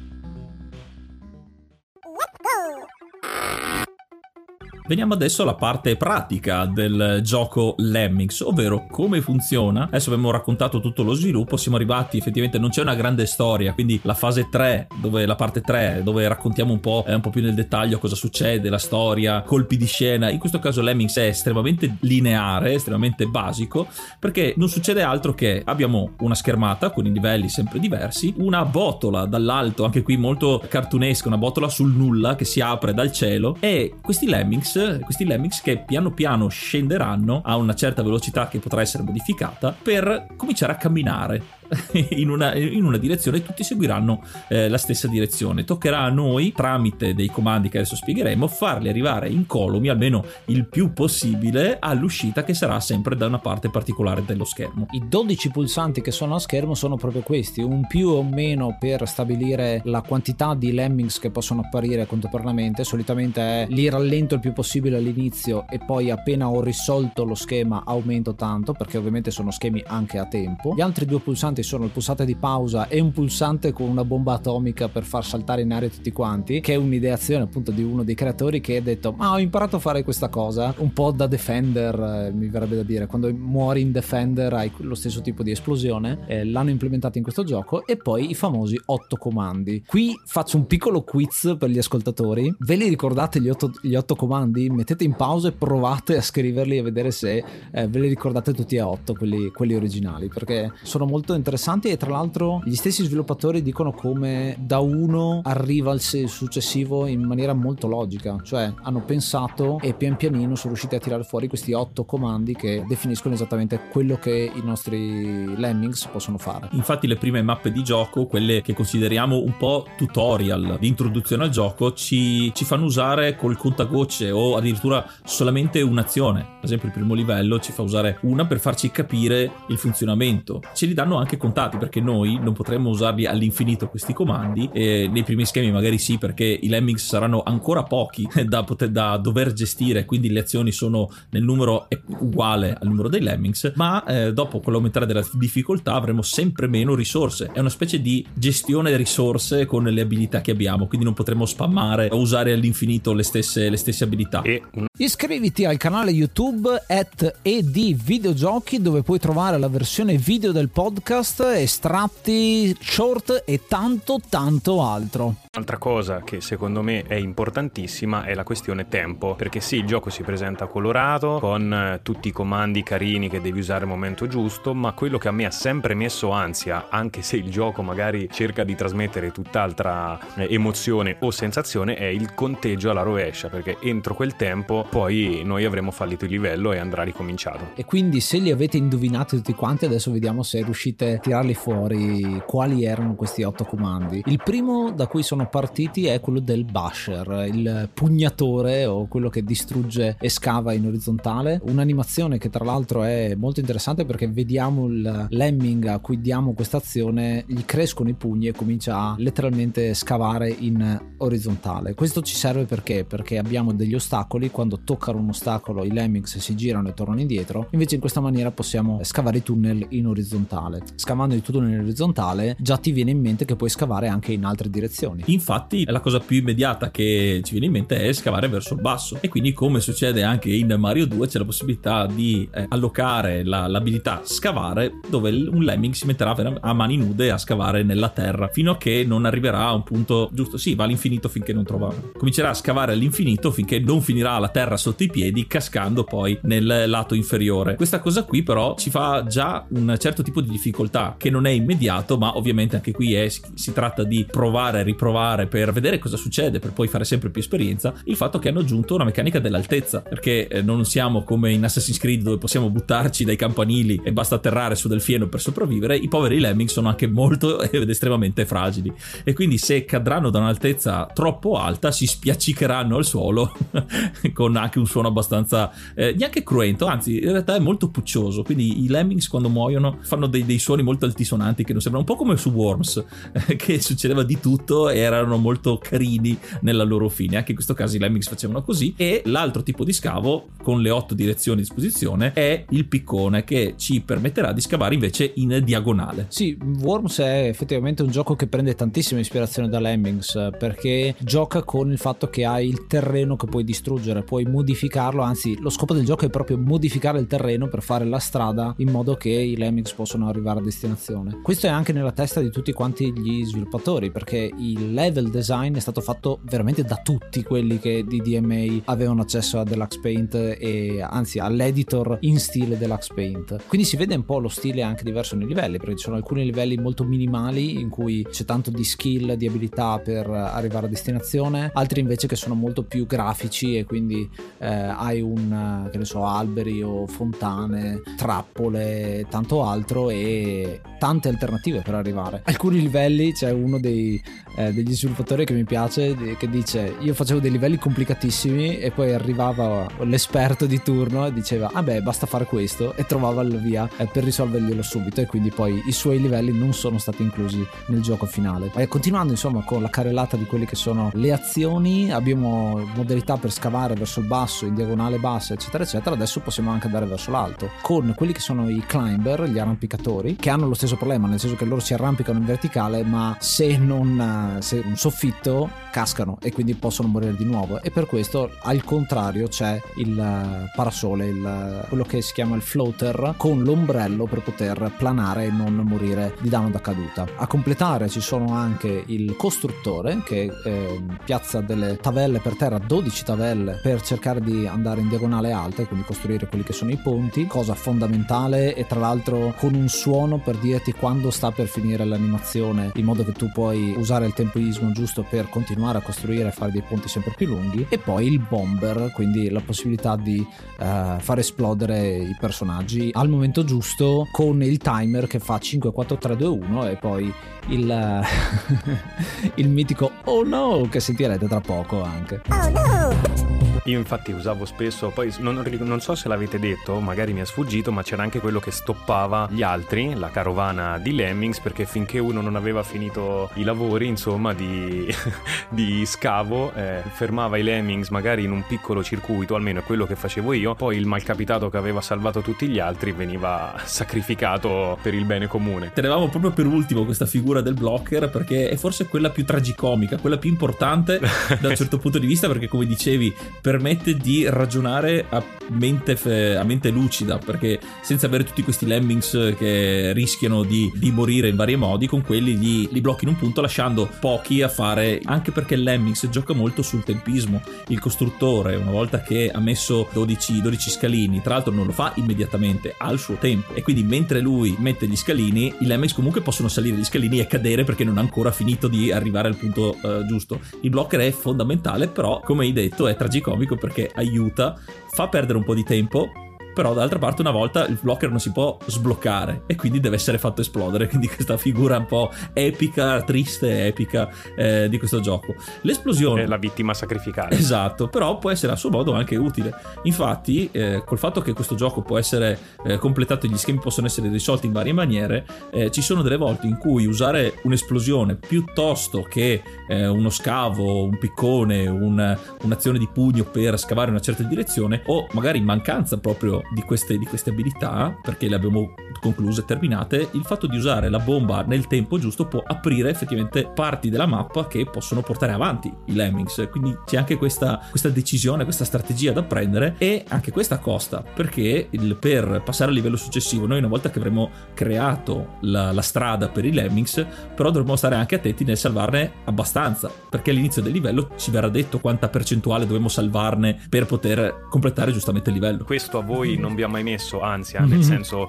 [4.89, 9.83] Veniamo adesso alla parte pratica del gioco Lemmings, ovvero come funziona.
[9.87, 13.99] Adesso abbiamo raccontato tutto lo sviluppo, siamo arrivati effettivamente non c'è una grande storia, quindi
[14.05, 17.43] la fase 3, dove la parte 3, dove raccontiamo un po', eh, un po' più
[17.43, 20.31] nel dettaglio cosa succede, la storia, colpi di scena.
[20.31, 23.89] In questo caso Lemmings è estremamente lineare, estremamente basico,
[24.21, 29.27] perché non succede altro che abbiamo una schermata con i livelli sempre diversi, una botola
[29.27, 33.95] dall'alto, anche qui molto cartunesca, una botola sul nulla che si apre dal cielo e
[34.01, 39.03] questi Lemmings questi lemmings che piano piano scenderanno a una certa velocità che potrà essere
[39.03, 41.43] modificata per cominciare a camminare
[42.11, 45.65] in una, in una direzione e tutti seguiranno eh, la stessa direzione.
[45.65, 50.67] Toccherà a noi, tramite dei comandi che adesso spiegheremo, farli arrivare in columi almeno il
[50.67, 54.87] più possibile all'uscita che sarà sempre da una parte particolare dello schermo.
[54.91, 59.07] I 12 pulsanti che sono a schermo sono proprio questi, un più o meno per
[59.09, 64.53] stabilire la quantità di lemmings che possono apparire contemporaneamente, solitamente è li rallento il più
[64.53, 69.83] possibile all'inizio e poi appena ho risolto lo schema aumento tanto perché ovviamente sono schemi
[69.87, 70.75] anche a tempo.
[70.75, 74.05] Gli altri due pulsanti pulsanti sono il pulsante di pausa e un pulsante con una
[74.05, 78.03] bomba atomica per far saltare in aria tutti quanti, che è un'ideazione appunto di uno
[78.03, 81.27] dei creatori che ha detto ma ho imparato a fare questa cosa, un po' da
[81.27, 85.51] Defender eh, mi verrebbe da dire, quando muori in Defender hai lo stesso tipo di
[85.51, 89.85] esplosione, eh, l'hanno implementato in questo gioco e poi i famosi 8 comandi.
[89.87, 94.15] Qui faccio un piccolo quiz per gli ascoltatori, ve li ricordate gli 8, gli 8
[94.15, 94.69] comandi?
[94.71, 98.79] Mettete in pausa e provate a scriverli e vedere se eh, ve li ricordate tutti
[98.79, 103.05] a 8, quelli, quelli originali, perché sono molto interessanti interessanti e tra l'altro gli stessi
[103.05, 109.79] sviluppatori dicono come da uno arriva al successivo in maniera molto logica, cioè hanno pensato
[109.81, 114.17] e pian pianino sono riusciti a tirare fuori questi otto comandi che definiscono esattamente quello
[114.17, 116.69] che i nostri lemmings possono fare.
[116.73, 121.51] Infatti le prime mappe di gioco, quelle che consideriamo un po' tutorial di introduzione al
[121.51, 126.41] gioco, ci, ci fanno usare col contagocce o addirittura solamente un'azione.
[126.41, 130.61] Ad esempio il primo livello ci fa usare una per farci capire il funzionamento.
[130.75, 135.23] Ce li danno anche contati perché noi non potremmo usarli all'infinito questi comandi e nei
[135.23, 140.05] primi schemi magari sì perché i lemmings saranno ancora pochi da, poter, da dover gestire
[140.05, 144.73] quindi le azioni sono nel numero uguale al numero dei lemmings ma eh, dopo con
[144.73, 147.51] l'aumentare della difficoltà avremo sempre meno risorse.
[147.53, 152.09] È una specie di gestione risorse con le abilità che abbiamo quindi non potremo spammare
[152.11, 154.43] o usare all'infinito le stesse, le stesse abilità.
[154.43, 154.63] E...
[154.99, 161.26] iscriviti al canale youtube at ed videogiochi dove puoi trovare la versione video del podcast
[161.27, 165.35] estratti, short e tanto tanto altro.
[165.53, 170.11] Un'altra cosa che secondo me è importantissima è la questione tempo, perché sì, il gioco
[170.11, 174.75] si presenta colorato, con eh, tutti i comandi carini che devi usare al momento giusto,
[174.75, 178.65] ma quello che a me ha sempre messo ansia, anche se il gioco magari cerca
[178.65, 184.37] di trasmettere tutt'altra eh, emozione o sensazione, è il conteggio alla rovescia, perché entro quel
[184.37, 187.71] tempo poi noi avremo fallito il livello e andrà ricominciato.
[187.75, 192.85] E quindi se li avete indovinati tutti quanti, adesso vediamo se riuscite tirarli fuori quali
[192.85, 194.23] erano questi otto comandi.
[194.27, 199.43] Il primo da cui sono partiti è quello del basher, il pugnatore o quello che
[199.43, 201.61] distrugge e scava in orizzontale.
[201.65, 206.79] Un'animazione che tra l'altro è molto interessante perché vediamo il lemming a cui diamo questa
[206.79, 211.95] azione, gli crescono i pugni e comincia a letteralmente scavare in orizzontale.
[211.95, 213.05] Questo ci serve perché?
[213.05, 217.69] Perché abbiamo degli ostacoli, quando toccano un ostacolo i lemmings si girano e tornano indietro,
[217.71, 220.83] invece in questa maniera possiamo scavare i tunnel in orizzontale.
[221.07, 224.45] Scavando di tutto in orizzontale, già ti viene in mente che puoi scavare anche in
[224.45, 225.23] altre direzioni.
[225.27, 229.19] Infatti, la cosa più immediata che ci viene in mente è scavare verso il basso.
[229.21, 233.69] E quindi, come succede anche in Mario 2, c'è la possibilità di eh, allocare la,
[233.69, 238.73] l'abilità scavare, dove un lemming si metterà a mani nude a scavare nella terra fino
[238.73, 240.57] a che non arriverà a un punto giusto.
[240.57, 241.95] Sì, va all'infinito finché non trova.
[242.17, 246.85] Comincerà a scavare all'infinito finché non finirà la terra sotto i piedi, cascando poi nel
[246.89, 247.77] lato inferiore.
[247.77, 251.51] Questa cosa qui, però, ci fa già un certo tipo di difficoltà che non è
[251.51, 256.17] immediato, ma ovviamente anche qui è, si tratta di provare e riprovare per vedere cosa
[256.17, 257.93] succede, per poi fare sempre più esperienza.
[258.05, 261.99] Il fatto che hanno aggiunto una meccanica dell'altezza, perché eh, non siamo come in Assassin's
[261.99, 266.09] Creed dove possiamo buttarci dai campanili e basta atterrare su del fieno per sopravvivere, i
[266.09, 268.93] poveri lemming sono anche molto ed estremamente fragili.
[269.25, 273.53] E quindi se cadranno da un'altezza troppo alta si spiaccicheranno al suolo
[274.33, 278.43] con anche un suono abbastanza eh, neanche cruento, anzi in realtà è molto puccioso.
[278.43, 282.15] Quindi i lemmings quando muoiono fanno dei, dei suoni molto altisonanti che non sembrano un
[282.15, 287.09] po' come su Worms, eh, che succedeva di tutto e erano molto carini nella loro
[287.09, 287.37] fine.
[287.37, 288.95] Anche in questo caso i lemmings facevano così.
[288.97, 293.75] E l'altro tipo di scavo con le otto direzioni a disposizione è il piccone che
[293.77, 296.27] ci permetterà di scavare invece in diagonale.
[296.29, 301.91] Sì, Worms è effettivamente un gioco che prende tantissima ispirazione da Lemmings perché gioca con
[301.91, 306.05] il fatto che hai il terreno che puoi distruggere, puoi modificarlo, anzi lo scopo del
[306.05, 309.93] gioco è proprio modificare il terreno per fare la strada in modo che i Lemmings
[309.93, 311.41] possano arrivare destinazione.
[311.43, 315.81] Questo è anche nella testa di tutti quanti gli sviluppatori perché il level design è
[315.81, 321.01] stato fatto veramente da tutti quelli che di DMA avevano accesso a Deluxe Paint e
[321.01, 323.65] anzi all'editor in stile Deluxe Paint.
[323.67, 326.45] Quindi si vede un po' lo stile anche diverso nei livelli perché ci sono alcuni
[326.45, 331.71] livelli molto minimali in cui c'è tanto di skill, di abilità per arrivare a destinazione,
[331.73, 336.25] altri invece che sono molto più grafici e quindi eh, hai un che ne so
[336.25, 340.56] alberi o fontane, trappole, tanto altro e
[340.99, 342.43] tante alternative per arrivare.
[342.45, 344.23] Alcuni livelli c'è uno dei,
[344.57, 349.13] eh, degli sviluppatori che mi piace che dice io facevo dei livelli complicatissimi e poi
[349.13, 353.89] arrivava l'esperto di turno e diceva ah beh basta fare questo e trovava la via
[353.97, 358.01] eh, per risolverglielo subito e quindi poi i suoi livelli non sono stati inclusi nel
[358.01, 358.71] gioco finale.
[358.75, 363.53] E continuando insomma con la carrellata di quelle che sono le azioni abbiamo modalità per
[363.53, 367.71] scavare verso il basso, in diagonale bassa eccetera eccetera adesso possiamo anche andare verso l'alto
[367.83, 371.57] con quelli che sono i climber, gli arrampicatori che hanno lo stesso problema nel senso
[371.57, 376.75] che loro si arrampicano in verticale ma se non se un soffitto cascano e quindi
[376.75, 382.05] possono morire di nuovo e per questo al contrario c'è il eh, parasole, il, quello
[382.05, 386.69] che si chiama il floater con l'ombrello per poter planare e non morire di danno
[386.69, 387.27] da caduta.
[387.37, 393.25] A completare ci sono anche il costruttore che eh, piazza delle tavelle per terra, 12
[393.25, 397.47] tavelle per cercare di andare in diagonale alte, quindi costruire quelli che sono i ponti,
[397.47, 402.93] cosa fondamentale e tra l'altro con un suono per dirti quando sta per finire l'animazione
[402.95, 406.73] in modo che tu puoi usare il tempoismo giusto per continuare a costruire e fare
[406.73, 411.39] dei ponti sempre più lunghi e poi il bomber, quindi la possibilità di uh, far
[411.39, 416.49] esplodere i personaggi al momento giusto con il timer che fa 5 4 3 2
[416.49, 417.33] 1 e poi
[417.69, 418.25] il,
[419.55, 422.43] il mitico oh no che sentirete tra poco anche.
[422.49, 423.56] Oh no!
[423.87, 427.93] Io infatti usavo spesso, poi non, non, so se l'avete detto, magari mi è sfuggito,
[427.93, 432.41] ma c'era anche quello che stoppava gli altri, la carovana di Lemmings, perché finché uno
[432.41, 435.07] non aveva finito i lavori, insomma, di,
[435.71, 440.17] di scavo, eh, fermava i Lemmings magari in un piccolo circuito, almeno è quello che
[440.17, 445.25] facevo io, poi il malcapitato che aveva salvato tutti gli altri veniva sacrificato per il
[445.25, 445.93] bene comune.
[445.95, 450.39] Tenevamo proprio per ultimo questa figura del blocker perché è forse quella più tragicomica, quella
[450.39, 451.21] più importante
[451.61, 456.57] da un certo punto di vista, perché come dicevi, per permette di ragionare a mente,
[456.57, 461.57] a mente, lucida perché senza avere tutti questi lemmings che rischiano di, di morire in
[461.57, 465.51] vari modi con quelli li, li, blocchi in un punto lasciando pochi a fare anche
[465.51, 467.61] perché lemmings gioca molto sul tempismo.
[467.89, 472.13] Il costruttore una volta che ha messo 12, 12 scalini tra l'altro non lo fa
[472.17, 473.75] immediatamente ha il suo tempo.
[473.75, 477.47] E quindi mentre lui mette gli scalini i lemmings comunque possono salire gli scalini e
[477.47, 480.61] cadere perché non ha ancora finito di arrivare al punto uh, giusto.
[480.81, 485.59] Il blocker è fondamentale però come hai detto è tragicomico comico perché aiuta, fa perdere
[485.59, 486.31] un po' di tempo,
[486.77, 490.37] però dall'altra parte una volta il blocker non si può sbloccare e quindi deve essere
[490.37, 495.55] fatto esplodere, quindi questa figura un po' epica, triste, epica eh, di questo gioco.
[495.81, 496.43] L'esplosione...
[496.43, 497.57] È la vittima sacrificale.
[497.57, 499.73] Esatto, però può essere a suo modo anche utile.
[500.03, 504.07] Infatti, eh, col fatto che questo gioco può essere eh, completato e gli schemi possono
[504.07, 509.23] essere risolti in varie maniere, eh, ci sono delle volte in cui usare un'esplosione piuttosto
[509.23, 514.43] che eh, uno scavo, un piccone, un, un'azione di pugno per scavare in una certa
[514.43, 519.65] direzione o magari in mancanza proprio di queste, di queste abilità, perché le abbiamo concluse
[519.65, 524.27] terminate, il fatto di usare la bomba nel tempo giusto può aprire effettivamente parti della
[524.27, 526.69] mappa che possono portare avanti i lemmings.
[526.71, 531.89] Quindi c'è anche questa, questa decisione, questa strategia da prendere e anche questa costa, perché
[531.91, 536.49] il, per passare al livello successivo, noi una volta che avremo creato la, la strada
[536.49, 541.31] per i lemmings, però dovremo stare anche attenti nel salvarne abbastanza, perché all'inizio del livello
[541.37, 545.85] ci verrà detto quanta percentuale dovremo salvarne per poter completare giustamente il livello.
[545.85, 548.47] Questo a voi non vi ha mai messo ansia, nel senso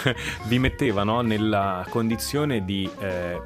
[0.46, 3.40] vi metteva no, nella condizione di eh,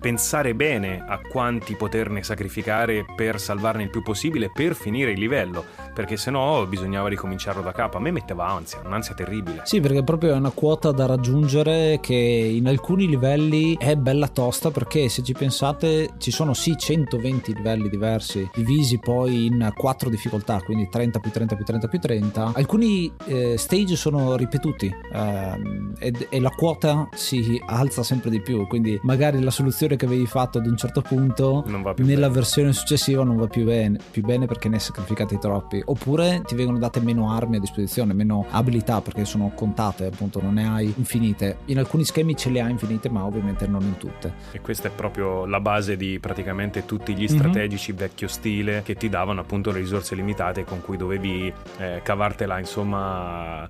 [0.00, 5.64] pensare bene a quanti poterne sacrificare per salvarne il più possibile per finire il livello,
[5.94, 7.96] perché se no bisognava ricominciarlo da capo.
[7.96, 9.62] A me metteva ansia, un'ansia terribile.
[9.64, 14.70] Sì, perché proprio è una quota da raggiungere che in alcuni livelli è bella tosta,
[14.70, 20.60] perché se ci pensate ci sono sì 120 livelli diversi, divisi poi in quattro difficoltà,
[20.60, 22.52] quindi 30 più 30 più 30 più 30.
[22.54, 28.66] Alcuni eh, stage sono ripetuti ehm, e, e la quota si alza sempre di più,
[28.66, 32.28] quindi magari la soluzione che avevi fatto ad un certo punto nella bene.
[32.28, 36.54] versione successiva non va più bene, più bene perché ne hai sacrificati troppi oppure ti
[36.54, 40.92] vengono date meno armi a disposizione meno abilità perché sono contate appunto non ne hai
[40.96, 44.88] infinite in alcuni schemi ce le hai infinite ma ovviamente non in tutte e questa
[44.88, 48.00] è proprio la base di praticamente tutti gli strategici mm-hmm.
[48.00, 53.07] vecchio stile che ti davano appunto le risorse limitate con cui dovevi eh, cavartela insomma
[53.08, 53.68] eh,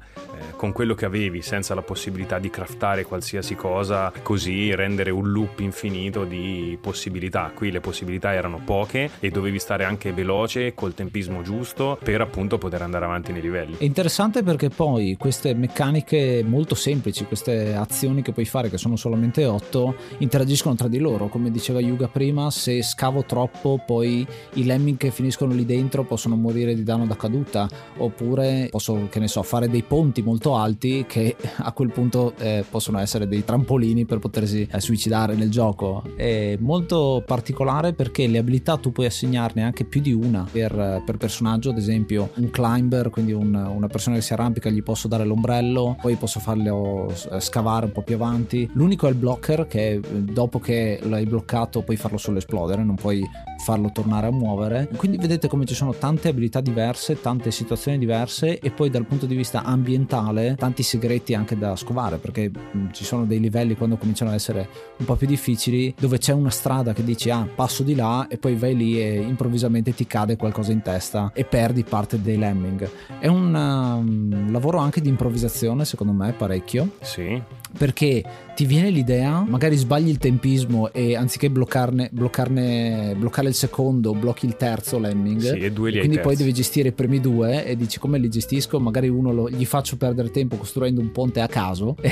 [0.57, 5.61] con quello che avevi senza la possibilità di craftare qualsiasi cosa così rendere un loop
[5.61, 7.51] infinito di possibilità.
[7.55, 12.59] Qui le possibilità erano poche e dovevi stare anche veloce, col tempismo giusto, per appunto
[12.59, 13.77] poter andare avanti nei livelli.
[13.79, 18.97] È interessante perché poi queste meccaniche molto semplici, queste azioni che puoi fare, che sono
[18.97, 21.29] solamente 8, interagiscono tra di loro.
[21.29, 26.37] Come diceva Yuga prima, se scavo troppo, poi i lemming che finiscono lì dentro possono
[26.37, 27.69] morire di danno da caduta,
[27.99, 32.65] oppure posso, che ne so, fare dei ponti molto alti che a quel punto eh,
[32.69, 38.39] possono essere dei trampolini per potersi eh, suicidare nel gioco è molto particolare perché le
[38.39, 43.11] abilità tu puoi assegnarne anche più di una per, per personaggio, ad esempio un climber,
[43.11, 47.87] quindi un, una persona che si arrampica gli posso dare l'ombrello, poi posso farlo scavare
[47.87, 48.69] un po' più avanti.
[48.73, 53.23] L'unico è il blocker che dopo che l'hai bloccato puoi farlo solo esplodere, non puoi
[53.65, 54.89] farlo tornare a muovere.
[54.97, 59.18] Quindi vedete come ci sono tante abilità diverse, tante situazioni diverse e poi dal punto
[59.27, 62.51] di vista ambientale tanti segreti anche da scovare perché
[62.93, 66.51] ci sono dei livelli quando cominciano ad essere un po' più difficili dove c'è una
[66.51, 70.37] strada che dici ah passo di là e poi vai lì e improvvisamente ti cade
[70.37, 72.89] qualcosa in testa e perdi parte dei lemming.
[73.19, 76.91] È un um, lavoro anche di improvvisazione secondo me parecchio.
[77.01, 77.41] Sì.
[77.77, 78.25] Perché
[78.59, 84.47] ti viene l'idea, magari sbagli il tempismo e anziché bloccarne, bloccarne bloccare il secondo, blocchi
[84.47, 85.41] il terzo lemming.
[85.41, 88.29] Sì, e due li Quindi poi devi gestire i primi due e dici come li
[88.29, 88.81] gestisco?
[88.81, 92.11] Magari uno lo, gli faccio perdere tempo costruendo un ponte a caso e,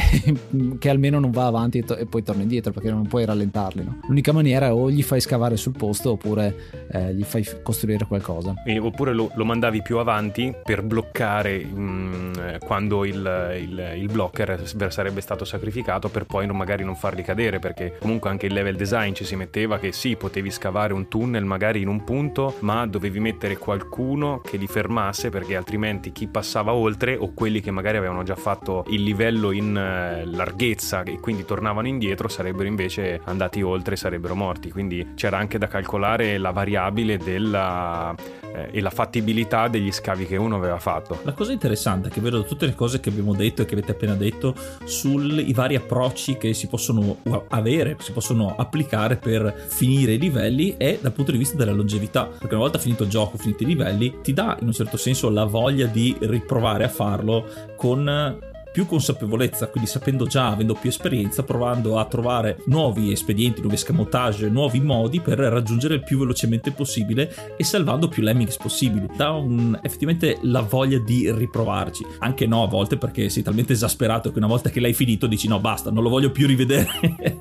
[0.79, 3.83] che almeno non va avanti e, to- e, poi torna indietro perché non puoi rallentarli.
[3.83, 3.99] No?
[4.07, 6.55] L'unica maniera è o gli fai scavare sul posto oppure
[6.93, 8.55] eh, gli fai costruire qualcosa.
[8.65, 14.09] E, oppure lo, lo, mandavi più avanti per bloccare mh, mm, quando il, il, il
[14.13, 18.53] blocker sarebbe stato sacrificato per poi non, magari non farli cadere perché comunque anche il
[18.53, 22.57] level design ci si metteva che sì, potevi scavare un tunnel magari in un punto,
[22.61, 27.71] ma dovevi mettere qualcuno che li fermasse perché altrimenti chi passava oltre o quelli che
[27.71, 33.21] magari avevano già fatto il livello in uh, larghezza e quindi tornavano indietro sarebbero invece
[33.25, 34.71] andati oltre e sarebbero morti.
[34.71, 38.15] Quindi c'era anche da calcolare la variabile della
[38.57, 41.21] eh, e la fattibilità degli scavi che uno aveva fatto.
[41.25, 43.93] La cosa interessante è che vedo tutte le cose che abbiamo detto e che avete
[43.93, 44.55] appena detto
[45.43, 47.19] sui vari approcci che si possono
[47.49, 52.25] avere, si possono applicare per finire i livelli e dal punto di vista della longevità,
[52.25, 55.31] perché una volta finito il gioco, finiti i livelli, ti dà in un certo senso
[55.31, 61.43] la voglia di riprovare a farlo con più consapevolezza, quindi sapendo già, avendo più esperienza,
[61.43, 67.55] provando a trovare nuovi espedienti, nuovi scamotage, nuovi modi per raggiungere il più velocemente possibile
[67.57, 69.09] e salvando più lemmings possibili.
[69.17, 72.05] Dà un, effettivamente la voglia di riprovarci.
[72.19, 75.49] Anche no a volte perché sei talmente esasperato che una volta che l'hai finito dici
[75.49, 76.91] no basta, non lo voglio più rivedere,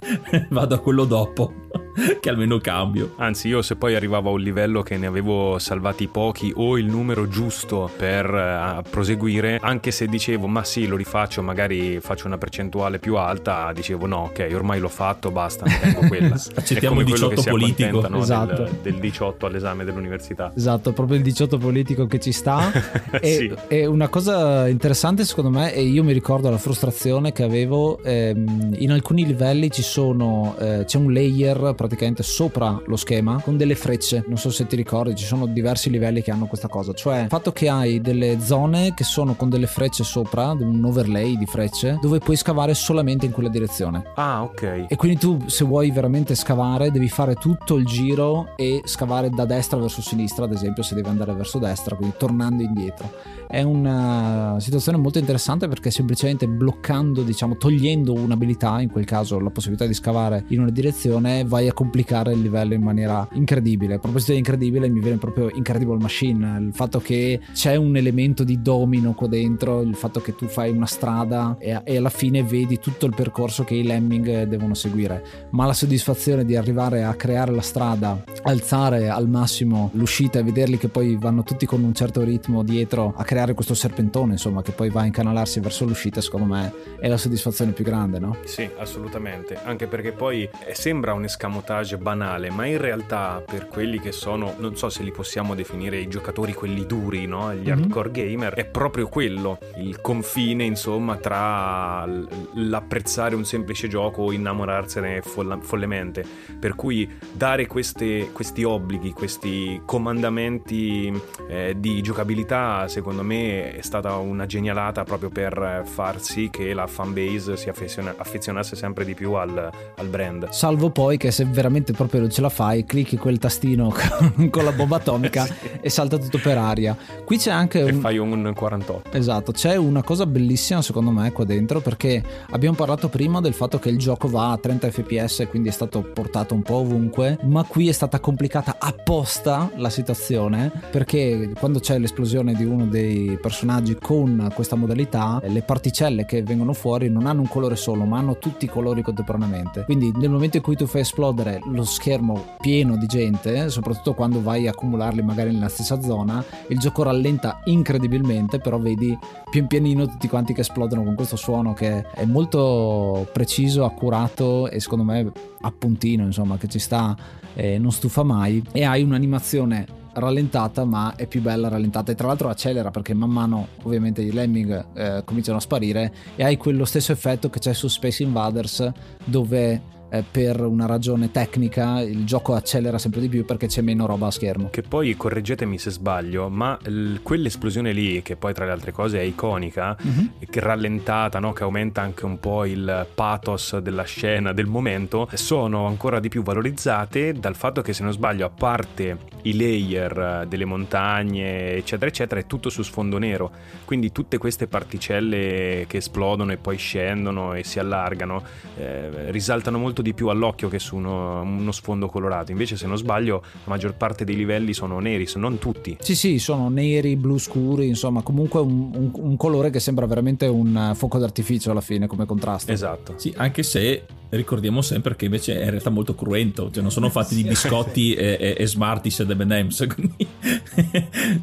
[0.51, 1.84] vado a quello dopo.
[2.19, 3.13] che almeno cambio.
[3.17, 6.85] Anzi, io se poi arrivavo a un livello che ne avevo salvati pochi o il
[6.85, 12.37] numero giusto per uh, proseguire, anche se dicevo ma sì, lo rifaccio, magari faccio una
[12.37, 16.35] percentuale più alta, dicevo no, ok, ormai l'ho fatto, basta, ne tengo quella.
[16.55, 18.07] Accettiamo il 18 politico.
[18.07, 18.19] No?
[18.19, 18.63] Esatto.
[18.63, 20.51] Del, del, 18 all'esame dell'università.
[20.55, 22.71] Esatto, proprio il 18 politico che ci sta.
[23.11, 23.53] e, sì.
[23.67, 28.75] e, una cosa interessante secondo me, e io mi ricordo la frustrazione che avevo, ehm,
[28.77, 33.75] in alcuni livelli ci sono, eh, c'è un layer praticamente sopra lo schema con delle
[33.75, 34.23] frecce.
[34.27, 36.93] Non so se ti ricordi, ci sono diversi livelli che hanno questa cosa.
[36.93, 41.37] Cioè, il fatto che hai delle zone che sono con delle frecce sopra, un overlay
[41.37, 44.03] di frecce, dove puoi scavare solamente in quella direzione.
[44.15, 44.85] Ah, ok.
[44.87, 49.45] E quindi tu, se vuoi veramente scavare, devi fare tutto il giro e scavare da
[49.45, 53.11] destra verso sinistra, ad esempio, se devi andare verso destra, quindi tornando indietro.
[53.47, 59.51] È una situazione molto interessante perché semplicemente bloccando, diciamo, togliendo un'abilità, in quel caso la
[59.51, 63.95] possibilità di scavare in una direzione, vai a complicare il livello in maniera incredibile.
[63.95, 68.43] A proposito di incredibile, mi viene proprio Incredible Machine, il fatto che c'è un elemento
[68.43, 72.41] di domino qua dentro, il fatto che tu fai una strada e, e alla fine
[72.41, 77.13] vedi tutto il percorso che i lemming devono seguire, ma la soddisfazione di arrivare a
[77.13, 81.93] creare la strada, alzare al massimo l'uscita e vederli che poi vanno tutti con un
[81.93, 86.21] certo ritmo dietro a creare questo serpentone, insomma, che poi va a incanalarsi verso l'uscita,
[86.21, 88.37] secondo me è la soddisfazione più grande, no?
[88.45, 91.25] Sì, assolutamente, anche perché poi eh, sembra un
[91.65, 95.97] escamotage banale, ma in realtà per quelli che sono, non so se li possiamo definire
[95.97, 97.53] i giocatori quelli duri, no?
[97.53, 97.81] Gli mm-hmm.
[97.81, 102.07] hardcore gamer, è proprio quello, il confine, insomma, tra
[102.53, 106.23] l'apprezzare un semplice gioco o innamorarsene folla- follemente.
[106.59, 111.11] Per cui dare queste, questi obblighi, questi comandamenti
[111.49, 116.87] eh, di giocabilità, secondo me è stata una genialata proprio per far sì che la
[116.87, 120.49] fanbase si affeziona- affezionasse sempre di più al, al, brand.
[120.49, 123.91] Salvo poi che se veramente proprio non ce la fai, clicchi quel tastino
[124.51, 125.53] con la bomba atomica sì.
[125.81, 126.95] e salta tutto per aria.
[127.23, 127.87] Qui c'è anche un...
[127.87, 129.17] E fai un 48.
[129.17, 133.79] Esatto, c'è una cosa bellissima secondo me qua dentro perché abbiamo parlato prima del fatto
[133.79, 137.39] che il gioco va a 30 fps e quindi è stato portato un po' ovunque,
[137.43, 143.37] ma qui è stata complicata apposta la situazione perché quando c'è l'esplosione di uno dei
[143.41, 148.17] personaggi con questa modalità, le particelle che vengono fuori non hanno un colore solo, ma
[148.17, 149.83] hanno tutti i colori contemporaneamente.
[149.85, 151.34] Quindi nel momento in cui tu fai esplodere
[151.65, 156.79] lo schermo pieno di gente, soprattutto quando vai a accumularli magari nella stessa zona, il
[156.79, 159.17] gioco rallenta incredibilmente, però vedi
[159.49, 164.79] pian pianino tutti quanti che esplodono con questo suono che è molto preciso, accurato e
[164.79, 165.31] secondo me
[165.61, 167.15] appuntino, insomma, che ci sta
[167.53, 168.63] e non stufa mai.
[168.71, 172.11] E hai un'animazione rallentata ma è più bella rallentata.
[172.11, 176.43] E tra l'altro accelera perché man mano ovviamente i lemming eh, cominciano a sparire e
[176.43, 178.91] hai quello stesso effetto che c'è su Space Invaders
[179.23, 184.05] dove eh, per una ragione tecnica il gioco accelera sempre di più perché c'è meno
[184.05, 184.69] roba a schermo.
[184.69, 189.19] Che poi correggetemi se sbaglio, ma l- quell'esplosione lì, che poi tra le altre cose
[189.19, 190.25] è iconica, mm-hmm.
[190.49, 191.53] che rallentata, no?
[191.53, 196.43] che aumenta anche un po' il pathos della scena, del momento, sono ancora di più
[196.43, 202.39] valorizzate dal fatto che se non sbaglio, a parte i layer delle montagne, eccetera, eccetera,
[202.39, 203.51] è tutto su sfondo nero.
[203.85, 208.43] Quindi tutte queste particelle che esplodono e poi scendono e si allargano
[208.77, 212.51] eh, risaltano molto di più all'occhio che su uno, uno, sfondo colorato.
[212.51, 215.97] Invece, se non sbaglio, la maggior parte dei livelli sono neri, non tutti.
[215.99, 220.47] Sì, sì, sono neri, blu scuri, insomma, comunque un, un, un colore che sembra veramente
[220.47, 222.71] un fuoco d'artificio alla fine come contrasto.
[222.71, 223.13] Esatto.
[223.17, 224.05] Sì, anche se
[224.35, 228.13] ricordiamo sempre che invece è in realtà molto cruento, cioè non sono fatti di biscotti
[228.13, 230.27] e, e, e Smarties ed M&M's, quindi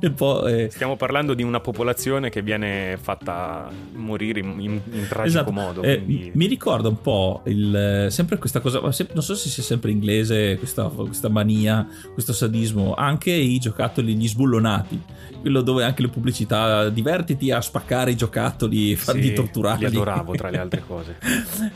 [0.01, 0.69] eh.
[0.71, 5.53] Stiamo parlando di una popolazione che viene fatta morire in, in, in tragico esatto.
[5.53, 5.83] modo.
[5.83, 10.57] Eh, mi ricorda un po' il, sempre questa cosa, non so se sia sempre inglese
[10.57, 15.01] questa, questa mania, questo sadismo, anche i giocattoli, gli sbullonati,
[15.41, 19.79] quello dove anche le pubblicità divertiti a spaccare i giocattoli e farli sì, torturare.
[19.79, 21.17] Li adoravo tra le altre cose.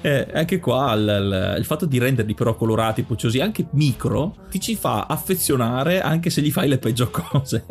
[0.00, 4.76] eh, anche qua il, il, fatto di renderli però colorati, pucciosi, anche micro, ti ci
[4.76, 7.64] fa affezionare anche se gli fai le peggio cose.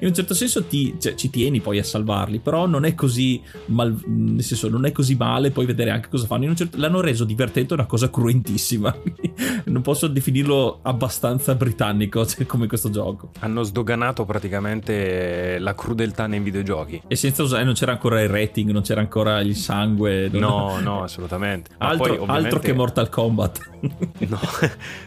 [0.00, 3.40] In un certo senso ti, cioè, ci tieni poi a salvarli, però non è così
[3.66, 6.54] mal, nel senso non è così male poi vedere anche cosa fanno.
[6.54, 8.94] Certo, l'hanno reso divertente una cosa cruentissima.
[9.64, 13.30] non posso definirlo abbastanza britannico cioè, come questo gioco.
[13.40, 17.02] Hanno sdoganato praticamente la crudeltà nei videogiochi.
[17.06, 20.28] E senza usare, non c'era ancora il rating, non c'era ancora il sangue.
[20.28, 21.70] No, no, assolutamente.
[21.78, 23.70] Altro, poi, altro che Mortal Kombat.
[24.28, 24.40] no.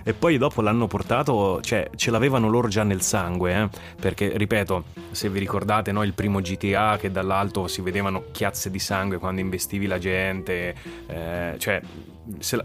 [0.04, 3.70] e poi dopo l'hanno portato, cioè ce l'avevano loro già nel sangue, eh?
[4.00, 8.80] perché ripeto, se vi ricordate no, il primo GTA che dall'alto si vedevano chiazze di
[8.80, 10.76] sangue quando investivi la gente,
[11.08, 11.82] eh, cioè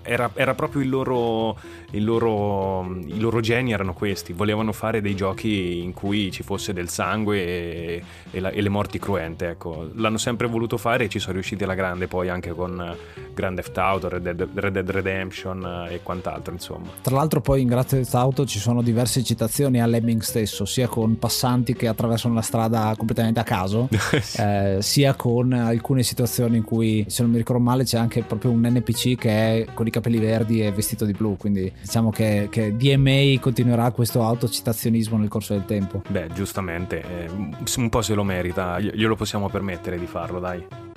[0.02, 1.58] era, era, proprio il loro,
[1.90, 6.72] il loro, i loro geni erano questi, volevano fare dei giochi in cui ci fosse
[6.72, 9.90] del sangue e, e, la, e, le morti cruente, ecco.
[9.94, 12.96] l'hanno sempre voluto fare e ci sono riusciti alla grande poi anche con
[13.34, 16.88] Grand Theft Auto, Red Dead, Red Dead Redemption e quant'altro insomma.
[17.00, 20.88] Tra l'altro poi in Grand Theft Auto ci sono diverse citazioni a Lemming stesso, sia
[20.88, 23.88] con passanti che attraversano la strada completamente a caso,
[24.38, 28.50] eh, sia con alcune situazioni in cui se non mi ricordo male c'è anche proprio
[28.50, 32.48] un NPC che è con i capelli verdi e vestito di blu, quindi diciamo che,
[32.50, 36.02] che DMA continuerà questo autocitazionismo nel corso del tempo.
[36.08, 37.30] Beh, giustamente, eh,
[37.76, 40.94] un po' se lo merita, glielo possiamo permettere di farlo, dai.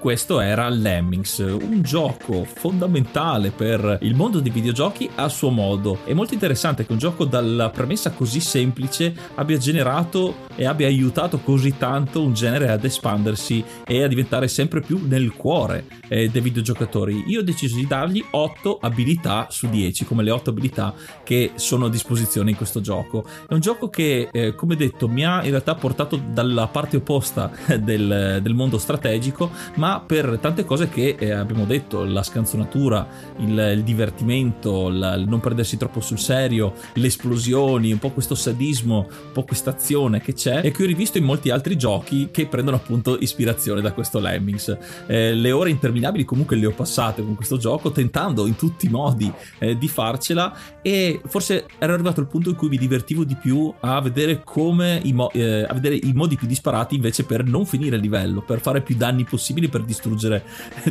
[0.00, 5.98] Questo era Lemmings, un gioco fondamentale per il mondo dei videogiochi a suo modo.
[6.04, 11.40] È molto interessante che un gioco dalla premessa così semplice abbia generato e abbia aiutato
[11.40, 16.40] così tanto un genere ad espandersi e a diventare sempre più nel cuore eh, dei
[16.40, 17.24] videogiocatori.
[17.26, 21.86] Io ho deciso di dargli 8 abilità su 10, come le 8 abilità che sono
[21.86, 23.22] a disposizione in questo gioco.
[23.46, 27.50] È un gioco che, eh, come detto, mi ha in realtà portato dalla parte opposta
[27.78, 33.06] del, del mondo strategico, ma per tante cose che eh, abbiamo detto, la scanzonatura,
[33.38, 38.34] il, il divertimento, la, il non prendersi troppo sul serio, le esplosioni, un po' questo
[38.34, 42.28] sadismo, un po' questa azione che c'è e che ho rivisto in molti altri giochi
[42.30, 44.76] che prendono appunto ispirazione da questo Lemmings.
[45.06, 48.88] Eh, le ore interminabili comunque le ho passate con questo gioco tentando in tutti i
[48.88, 53.36] modi eh, di farcela e forse ero arrivato al punto in cui mi divertivo di
[53.36, 57.44] più a vedere come i, mo- eh, a vedere i modi più disparati invece per
[57.44, 60.44] non finire il livello, per fare più danni possibili, per per distruggere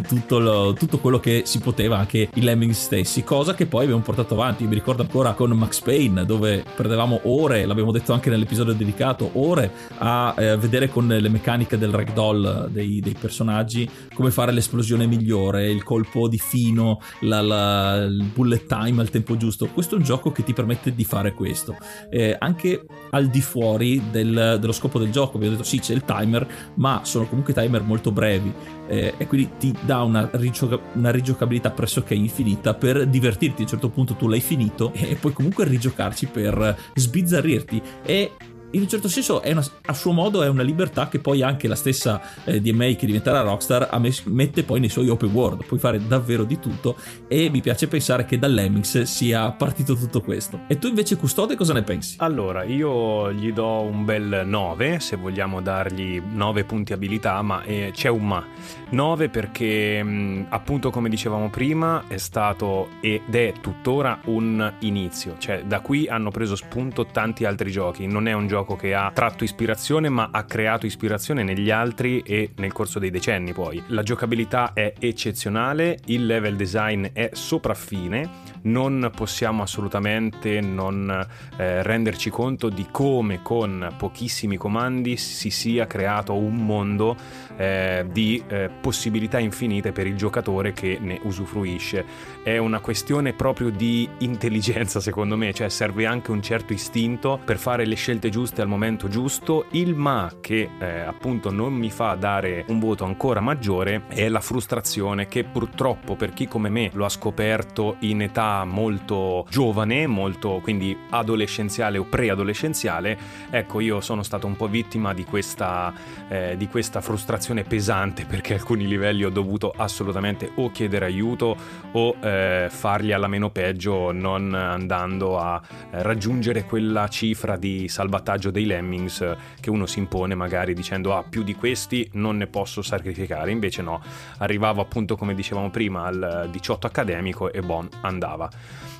[0.08, 4.02] tutto, lo, tutto, quello che si poteva, anche i lemming stessi, cosa che poi abbiamo
[4.02, 4.64] portato avanti.
[4.64, 9.30] Io mi ricordo ancora con Max Payne, dove perdevamo ore, l'abbiamo detto anche nell'episodio dedicato,
[9.34, 15.06] ore a eh, vedere con le meccaniche del ragdoll dei, dei, personaggi come fare l'esplosione
[15.06, 19.68] migliore, il colpo di fino, la, la, il bullet time al tempo giusto.
[19.68, 21.76] Questo è un gioco che ti permette di fare questo.
[22.10, 26.06] Eh, anche al di fuori del, dello scopo del gioco, abbiamo detto sì c'è il
[26.06, 31.12] timer, ma sono comunque timer molto brevi eh, e quindi ti dà una, rigioca- una,
[31.12, 33.62] rigiocabilità pressoché infinita per divertirti.
[33.62, 37.82] A un certo punto tu l'hai finito e puoi comunque rigiocarci per sbizzarrirti.
[38.04, 38.32] E
[38.72, 41.76] in un certo senso una, a suo modo è una libertà che poi anche la
[41.76, 43.90] stessa eh, DMA che diventerà Rockstar
[44.26, 46.96] mette poi nei suoi open world, puoi fare davvero di tutto
[47.28, 50.62] e mi piace pensare che dall'Emmings sia partito tutto questo.
[50.68, 52.16] E tu invece Custode cosa ne pensi?
[52.20, 57.92] Allora, io gli do un bel 9 se vogliamo dargli 9 punti abilità, ma eh,
[57.94, 58.46] c'è un ma.
[58.92, 65.64] 9 perché mh, appunto come dicevamo prima è stato ed è tuttora un inizio, cioè
[65.64, 69.10] da qui hanno preso spunto tanti altri giochi, non è un gioco gioco che ha
[69.14, 73.82] tratto ispirazione ma ha creato ispirazione negli altri e nel corso dei decenni poi.
[73.88, 81.10] La giocabilità è eccezionale, il level design è sopraffine, non possiamo assolutamente non
[81.58, 87.16] eh, renderci conto di come con pochissimi comandi si sia creato un mondo
[87.60, 92.06] eh, di eh, possibilità infinite per il giocatore che ne usufruisce.
[92.42, 97.58] È una questione proprio di intelligenza secondo me, cioè serve anche un certo istinto per
[97.58, 99.66] fare le scelte giuste al momento giusto.
[99.72, 104.40] Il ma che eh, appunto non mi fa dare un voto ancora maggiore è la
[104.40, 110.62] frustrazione che purtroppo per chi come me lo ha scoperto in età molto giovane, molto
[110.64, 113.18] quindi adolescenziale o preadolescenziale,
[113.50, 115.94] ecco io sono stato un po' vittima di questa,
[116.30, 121.56] eh, di questa frustrazione pesante perché alcuni livelli ho dovuto assolutamente o chiedere aiuto
[121.92, 128.52] o eh, farli alla meno peggio non andando a eh, raggiungere quella cifra di salvataggio
[128.52, 132.82] dei Lemmings che uno si impone magari dicendo ah più di questi non ne posso
[132.82, 134.02] sacrificare, invece no,
[134.38, 138.50] arrivavo appunto come dicevamo prima al 18 accademico e bon, andava.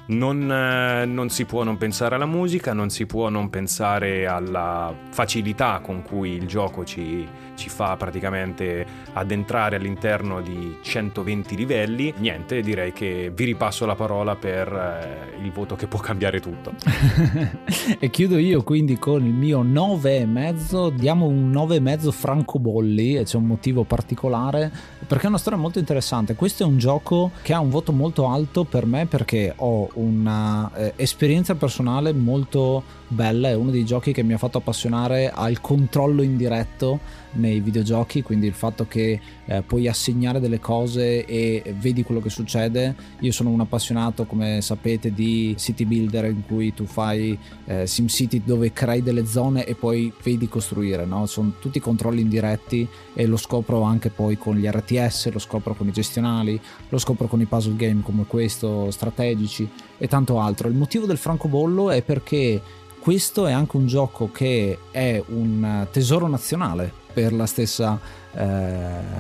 [0.10, 4.92] Non, eh, non, si può non pensare alla musica, non si può non pensare alla
[5.12, 12.12] facilità con cui il gioco ci, ci fa praticamente addentrare all'interno di 120 livelli.
[12.18, 16.74] Niente, direi che vi ripasso la parola per eh, il voto che può cambiare tutto.
[18.00, 20.90] e chiudo io quindi con il mio 9,5.
[20.94, 24.72] Diamo un 9,5 francobolli e c'è un motivo particolare
[25.06, 26.34] perché è una storia molto interessante.
[26.34, 31.54] Questo è un gioco che ha un voto molto alto per me perché ho un'esperienza
[31.54, 36.22] eh, personale molto bella, è uno dei giochi che mi ha fatto appassionare al controllo
[36.22, 37.00] indiretto
[37.34, 42.30] nei videogiochi, quindi il fatto che eh, puoi assegnare delle cose e vedi quello che
[42.30, 42.96] succede.
[43.20, 48.42] Io sono un appassionato, come sapete, di city builder in cui tu fai eh, SimCity
[48.44, 51.26] dove crei delle zone e poi vedi costruire, no?
[51.26, 55.88] Sono tutti controlli indiretti e lo scopro anche poi con gli RTS, lo scopro con
[55.88, 60.68] i gestionali, lo scopro con i puzzle game come questo, strategici e tanto altro.
[60.68, 62.62] Il motivo del francobollo è perché
[63.10, 68.00] questo è anche un gioco che è un tesoro nazionale per la stessa
[68.34, 68.46] eh,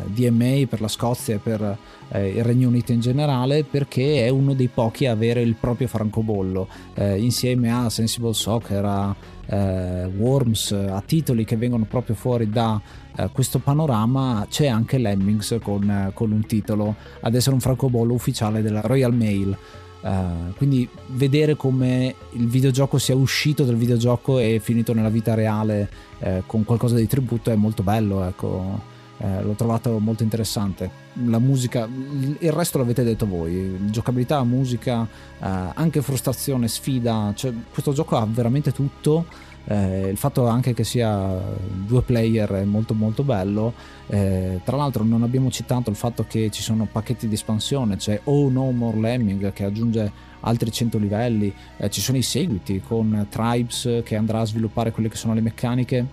[0.05, 1.75] DMA, per la Scozia e per
[2.09, 5.87] eh, il Regno Unito in generale, perché è uno dei pochi a avere il proprio
[5.87, 9.15] francobollo, eh, insieme a Sensible Soccer, a
[9.47, 12.79] eh, Worms, a titoli che vengono proprio fuori da
[13.17, 18.61] eh, questo panorama, c'è anche Lemmings con, con un titolo ad essere un francobollo ufficiale
[18.61, 19.57] della Royal Mail.
[20.01, 25.89] Uh, quindi vedere come il videogioco sia uscito dal videogioco e finito nella vita reale
[26.19, 28.97] eh, con qualcosa di tributo è molto bello ecco.
[29.21, 30.89] Eh, l'ho trovato molto interessante.
[31.25, 37.91] La musica il resto l'avete detto voi giocabilità musica eh, anche frustrazione sfida cioè, questo
[37.91, 39.25] gioco ha veramente tutto
[39.71, 41.39] eh, il fatto anche che sia
[41.85, 43.73] due player è molto molto bello.
[44.07, 48.19] Eh, tra l'altro non abbiamo citato il fatto che ci sono pacchetti di espansione c'è
[48.23, 51.53] Oh No More Lemming che aggiunge altri 100 livelli.
[51.77, 55.41] Eh, ci sono i seguiti con Tribes che andrà a sviluppare quelle che sono le
[55.41, 56.03] meccaniche.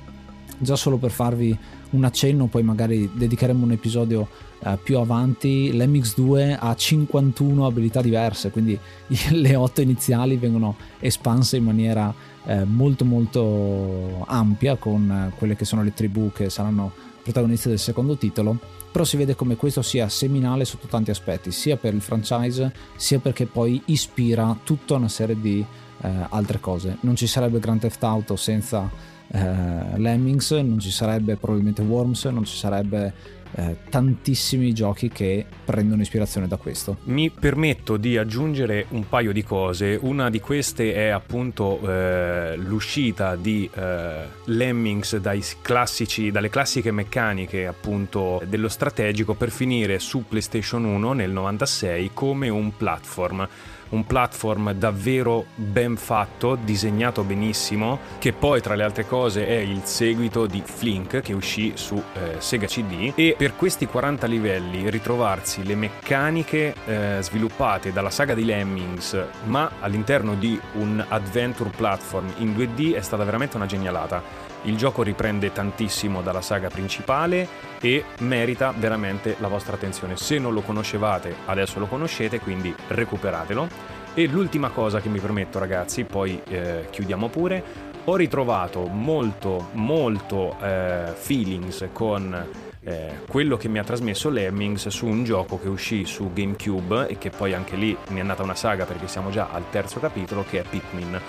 [0.59, 1.57] Già solo per farvi
[1.91, 4.29] un accenno poi magari dedicheremo un episodio
[4.59, 5.71] Uh, più avanti.
[5.71, 8.77] l'MX2 ha 51 abilità diverse quindi
[9.33, 12.13] le 8 iniziali vengono espanse in maniera
[12.47, 16.93] eh, molto molto ampia con quelle che sono le tribù che saranno
[17.23, 18.59] protagoniste del secondo titolo
[18.97, 23.19] però si vede come questo sia seminale sotto tanti aspetti sia per il franchise sia
[23.19, 25.63] perché poi ispira tutta una serie di
[26.01, 26.97] eh, altre cose.
[27.01, 28.91] Non ci sarebbe Grand Theft Auto senza
[29.29, 33.13] eh, Lemmings non ci sarebbe probabilmente Worms non ci sarebbe
[33.57, 36.99] eh, tantissimi giochi che prendono ispirazione da questo.
[37.05, 39.99] Mi permetto di aggiungere un paio di cose.
[40.01, 45.21] Una di queste è appunto eh, l'uscita di eh, Lemmings
[45.63, 52.49] classici, dalle classiche meccaniche appunto dello strategico per finire su PlayStation 1 nel 96 come
[52.49, 53.49] un platform
[53.97, 59.81] un platform davvero ben fatto, disegnato benissimo, che poi tra le altre cose è il
[59.85, 65.65] seguito di Flink che uscì su eh, Sega CD e per questi 40 livelli ritrovarsi
[65.65, 72.55] le meccaniche eh, sviluppate dalla saga di Lemmings ma all'interno di un adventure platform in
[72.55, 74.47] 2D è stata veramente una genialata.
[74.67, 77.47] Il gioco riprende tantissimo dalla saga principale
[77.81, 80.17] e merita veramente la vostra attenzione.
[80.17, 83.69] Se non lo conoscevate, adesso lo conoscete, quindi recuperatelo.
[84.15, 87.63] E l'ultima cosa che mi permetto, ragazzi, poi eh, chiudiamo pure.
[88.07, 92.47] Ho ritrovato molto, molto eh, feelings con
[92.83, 97.19] eh, quello che mi ha trasmesso Lemmings su un gioco che uscì su GameCube e
[97.19, 100.45] che poi anche lì mi è nata una saga perché siamo già al terzo capitolo,
[100.49, 101.21] che è Pikmin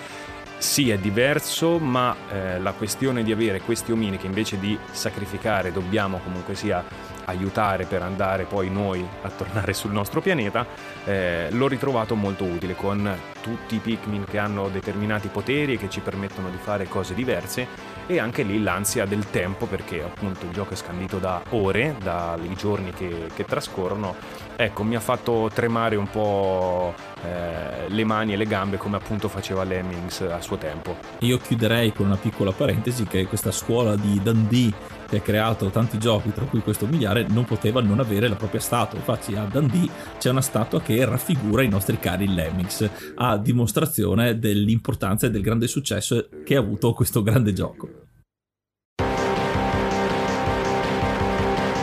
[0.57, 5.71] sì, è diverso, ma eh, la questione di avere questi omini che invece di sacrificare
[5.71, 6.83] dobbiamo comunque sia
[7.25, 10.65] aiutare per andare poi noi a tornare sul nostro pianeta,
[11.03, 15.89] eh, l'ho ritrovato molto utile con tutti i Pikmin che hanno determinati poteri e che
[15.89, 17.67] ci permettono di fare cose diverse
[18.07, 22.53] e anche lì l'ansia del tempo perché appunto il gioco è scandito da ore, dai
[22.55, 24.15] giorni che, che trascorrono.
[24.55, 26.93] Ecco, mi ha fatto tremare un po'
[27.23, 30.97] eh, le mani e le gambe come appunto faceva Lemmings a suo tempo.
[31.19, 34.73] Io chiuderei con una piccola parentesi che questa scuola di Dundee
[35.07, 38.59] che ha creato tanti giochi, tra cui questo miliare, non poteva non avere la propria
[38.59, 38.99] statua.
[38.99, 45.27] Infatti a Dundee c'è una statua che raffigura i nostri cari Lemmings, a dimostrazione dell'importanza
[45.27, 48.06] e del grande successo che ha avuto questo grande gioco.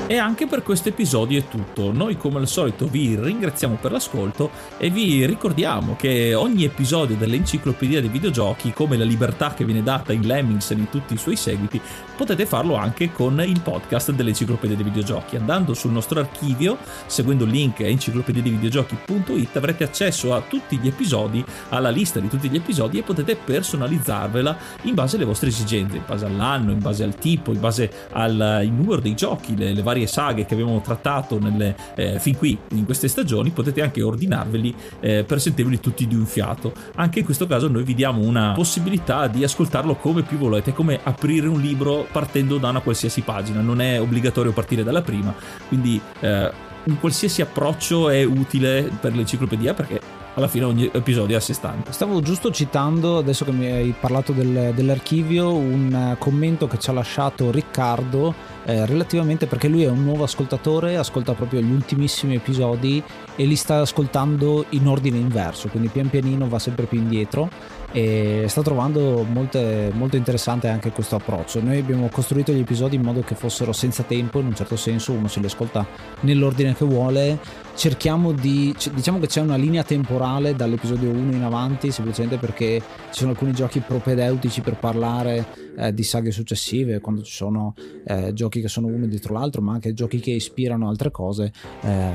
[0.07, 1.91] E anche per questo episodio è tutto.
[1.91, 8.03] Noi come al solito vi ringraziamo per l'ascolto e vi ricordiamo che ogni episodio dell'enciclopedia
[8.03, 11.37] dei videogiochi, come la libertà che viene data in Lemmings e in tutti i suoi
[11.37, 11.81] seguiti,
[12.19, 15.37] potete farlo anche con il podcast dell'enciclopedia dei videogiochi.
[15.37, 16.77] Andando sul nostro archivio,
[17.07, 22.57] seguendo il link enciclopediadeivideogiochi.it avrete accesso a tutti gli episodi, alla lista di tutti gli
[22.57, 27.15] episodi e potete personalizzarvela in base alle vostre esigenze, in base all'anno, in base al
[27.15, 31.38] tipo, in base al numero dei giochi, le, le varie varie saghe che abbiamo trattato
[31.38, 36.14] nelle, eh, fin qui in queste stagioni, potete anche ordinarveli eh, per sentirveli tutti di
[36.14, 36.72] un fiato.
[36.97, 40.99] Anche in questo caso noi vi diamo una possibilità di ascoltarlo come più volete, come
[41.03, 45.34] aprire un libro partendo da una qualsiasi pagina, non è obbligatorio partire dalla prima,
[45.68, 46.51] quindi eh,
[46.84, 50.01] un qualsiasi approccio è utile per l'enciclopedia perché
[50.35, 51.93] alla fine ogni episodio è a sé stante.
[51.93, 56.93] Stavo giusto citando, adesso che mi hai parlato del, dell'archivio, un commento che ci ha
[56.93, 63.03] lasciato Riccardo eh, relativamente perché lui è un nuovo ascoltatore, ascolta proprio gli ultimissimi episodi
[63.37, 67.49] e li sta ascoltando in ordine inverso, quindi pian pianino va sempre più indietro
[67.93, 71.62] e sta trovando molte, molto interessante anche questo approccio.
[71.62, 75.12] Noi abbiamo costruito gli episodi in modo che fossero senza tempo, in un certo senso
[75.12, 75.87] uno se li ascolta
[76.20, 77.39] nell'ordine che vuole.
[77.75, 82.81] Cerchiamo di, diciamo che c'è una linea temporale dall'episodio 1 in avanti, semplicemente perché
[83.15, 85.47] ci sono alcuni giochi propedeutici per parlare
[85.77, 87.73] eh, di saghe successive, quando ci sono
[88.05, 91.53] eh, giochi che sono uno dietro l'altro, ma anche giochi che ispirano altre cose.
[91.83, 92.11] Eh,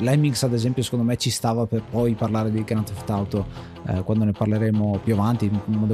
[0.00, 3.46] Lemmings, ad esempio, secondo me ci stava per poi parlare di Grand Theft Auto
[3.86, 5.48] eh, quando ne parleremo più avanti,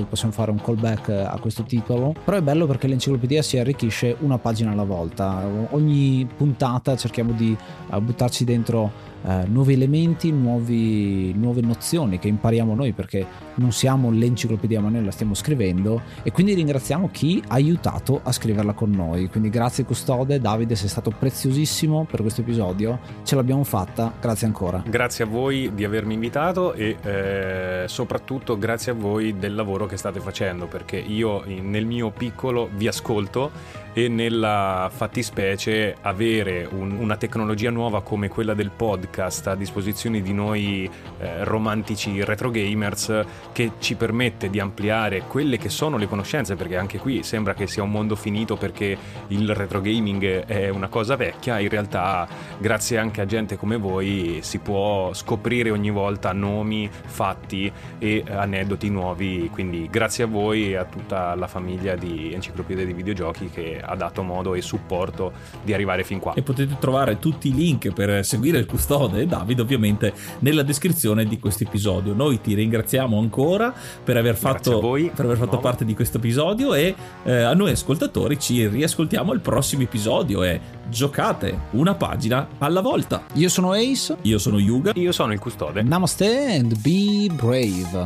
[0.08, 2.14] possiamo fare un callback a questo titolo.
[2.24, 5.46] Però è bello perché l'enciclopedia si arricchisce una pagina alla volta.
[5.72, 7.54] Ogni puntata cerchiamo di
[7.90, 14.10] uh, buttarci dentro eh, nuovi elementi, nuovi, nuove nozioni che impariamo noi perché non siamo
[14.10, 18.90] l'enciclopedia ma noi la stiamo scrivendo e quindi ringraziamo chi ha aiutato a scriverla con
[18.90, 19.28] noi.
[19.28, 24.82] Quindi grazie custode, Davide sei stato preziosissimo per questo episodio, ce l'abbiamo fatta, grazie ancora.
[24.86, 29.96] Grazie a voi di avermi invitato e eh, soprattutto grazie a voi del lavoro che
[29.96, 33.50] state facendo perché io nel mio piccolo vi ascolto
[33.92, 40.32] e nella fattispecie avere un, una tecnologia nuova come quella del podcast a disposizione di
[40.32, 46.56] noi eh, romantici retro gamers che ci permette di ampliare quelle che sono le conoscenze
[46.56, 48.96] perché anche qui sembra che sia un mondo finito perché
[49.28, 52.26] il retro gaming è una cosa vecchia in realtà
[52.58, 58.90] grazie anche a gente come voi si può scoprire ogni volta nomi, fatti e aneddoti
[58.90, 63.80] nuovi quindi grazie a voi e a tutta la famiglia di Enciclopedia dei Videogiochi che
[63.82, 66.34] ha dato modo e supporto di arrivare fin qua.
[66.34, 71.26] E potete trovare tutti i link per seguire il custode e Davide ovviamente nella descrizione
[71.26, 72.14] di questo episodio.
[72.14, 73.72] Noi ti ringraziamo ancora
[74.02, 76.94] per aver fatto, per aver fatto parte di questo episodio e
[77.24, 83.24] eh, a noi ascoltatori ci riascoltiamo al prossimo episodio e giocate una pagina alla volta.
[83.34, 84.16] Io sono Ace.
[84.22, 84.92] Io sono Yuga.
[84.94, 85.82] Io sono il custode.
[85.82, 88.04] Namaste and be brave.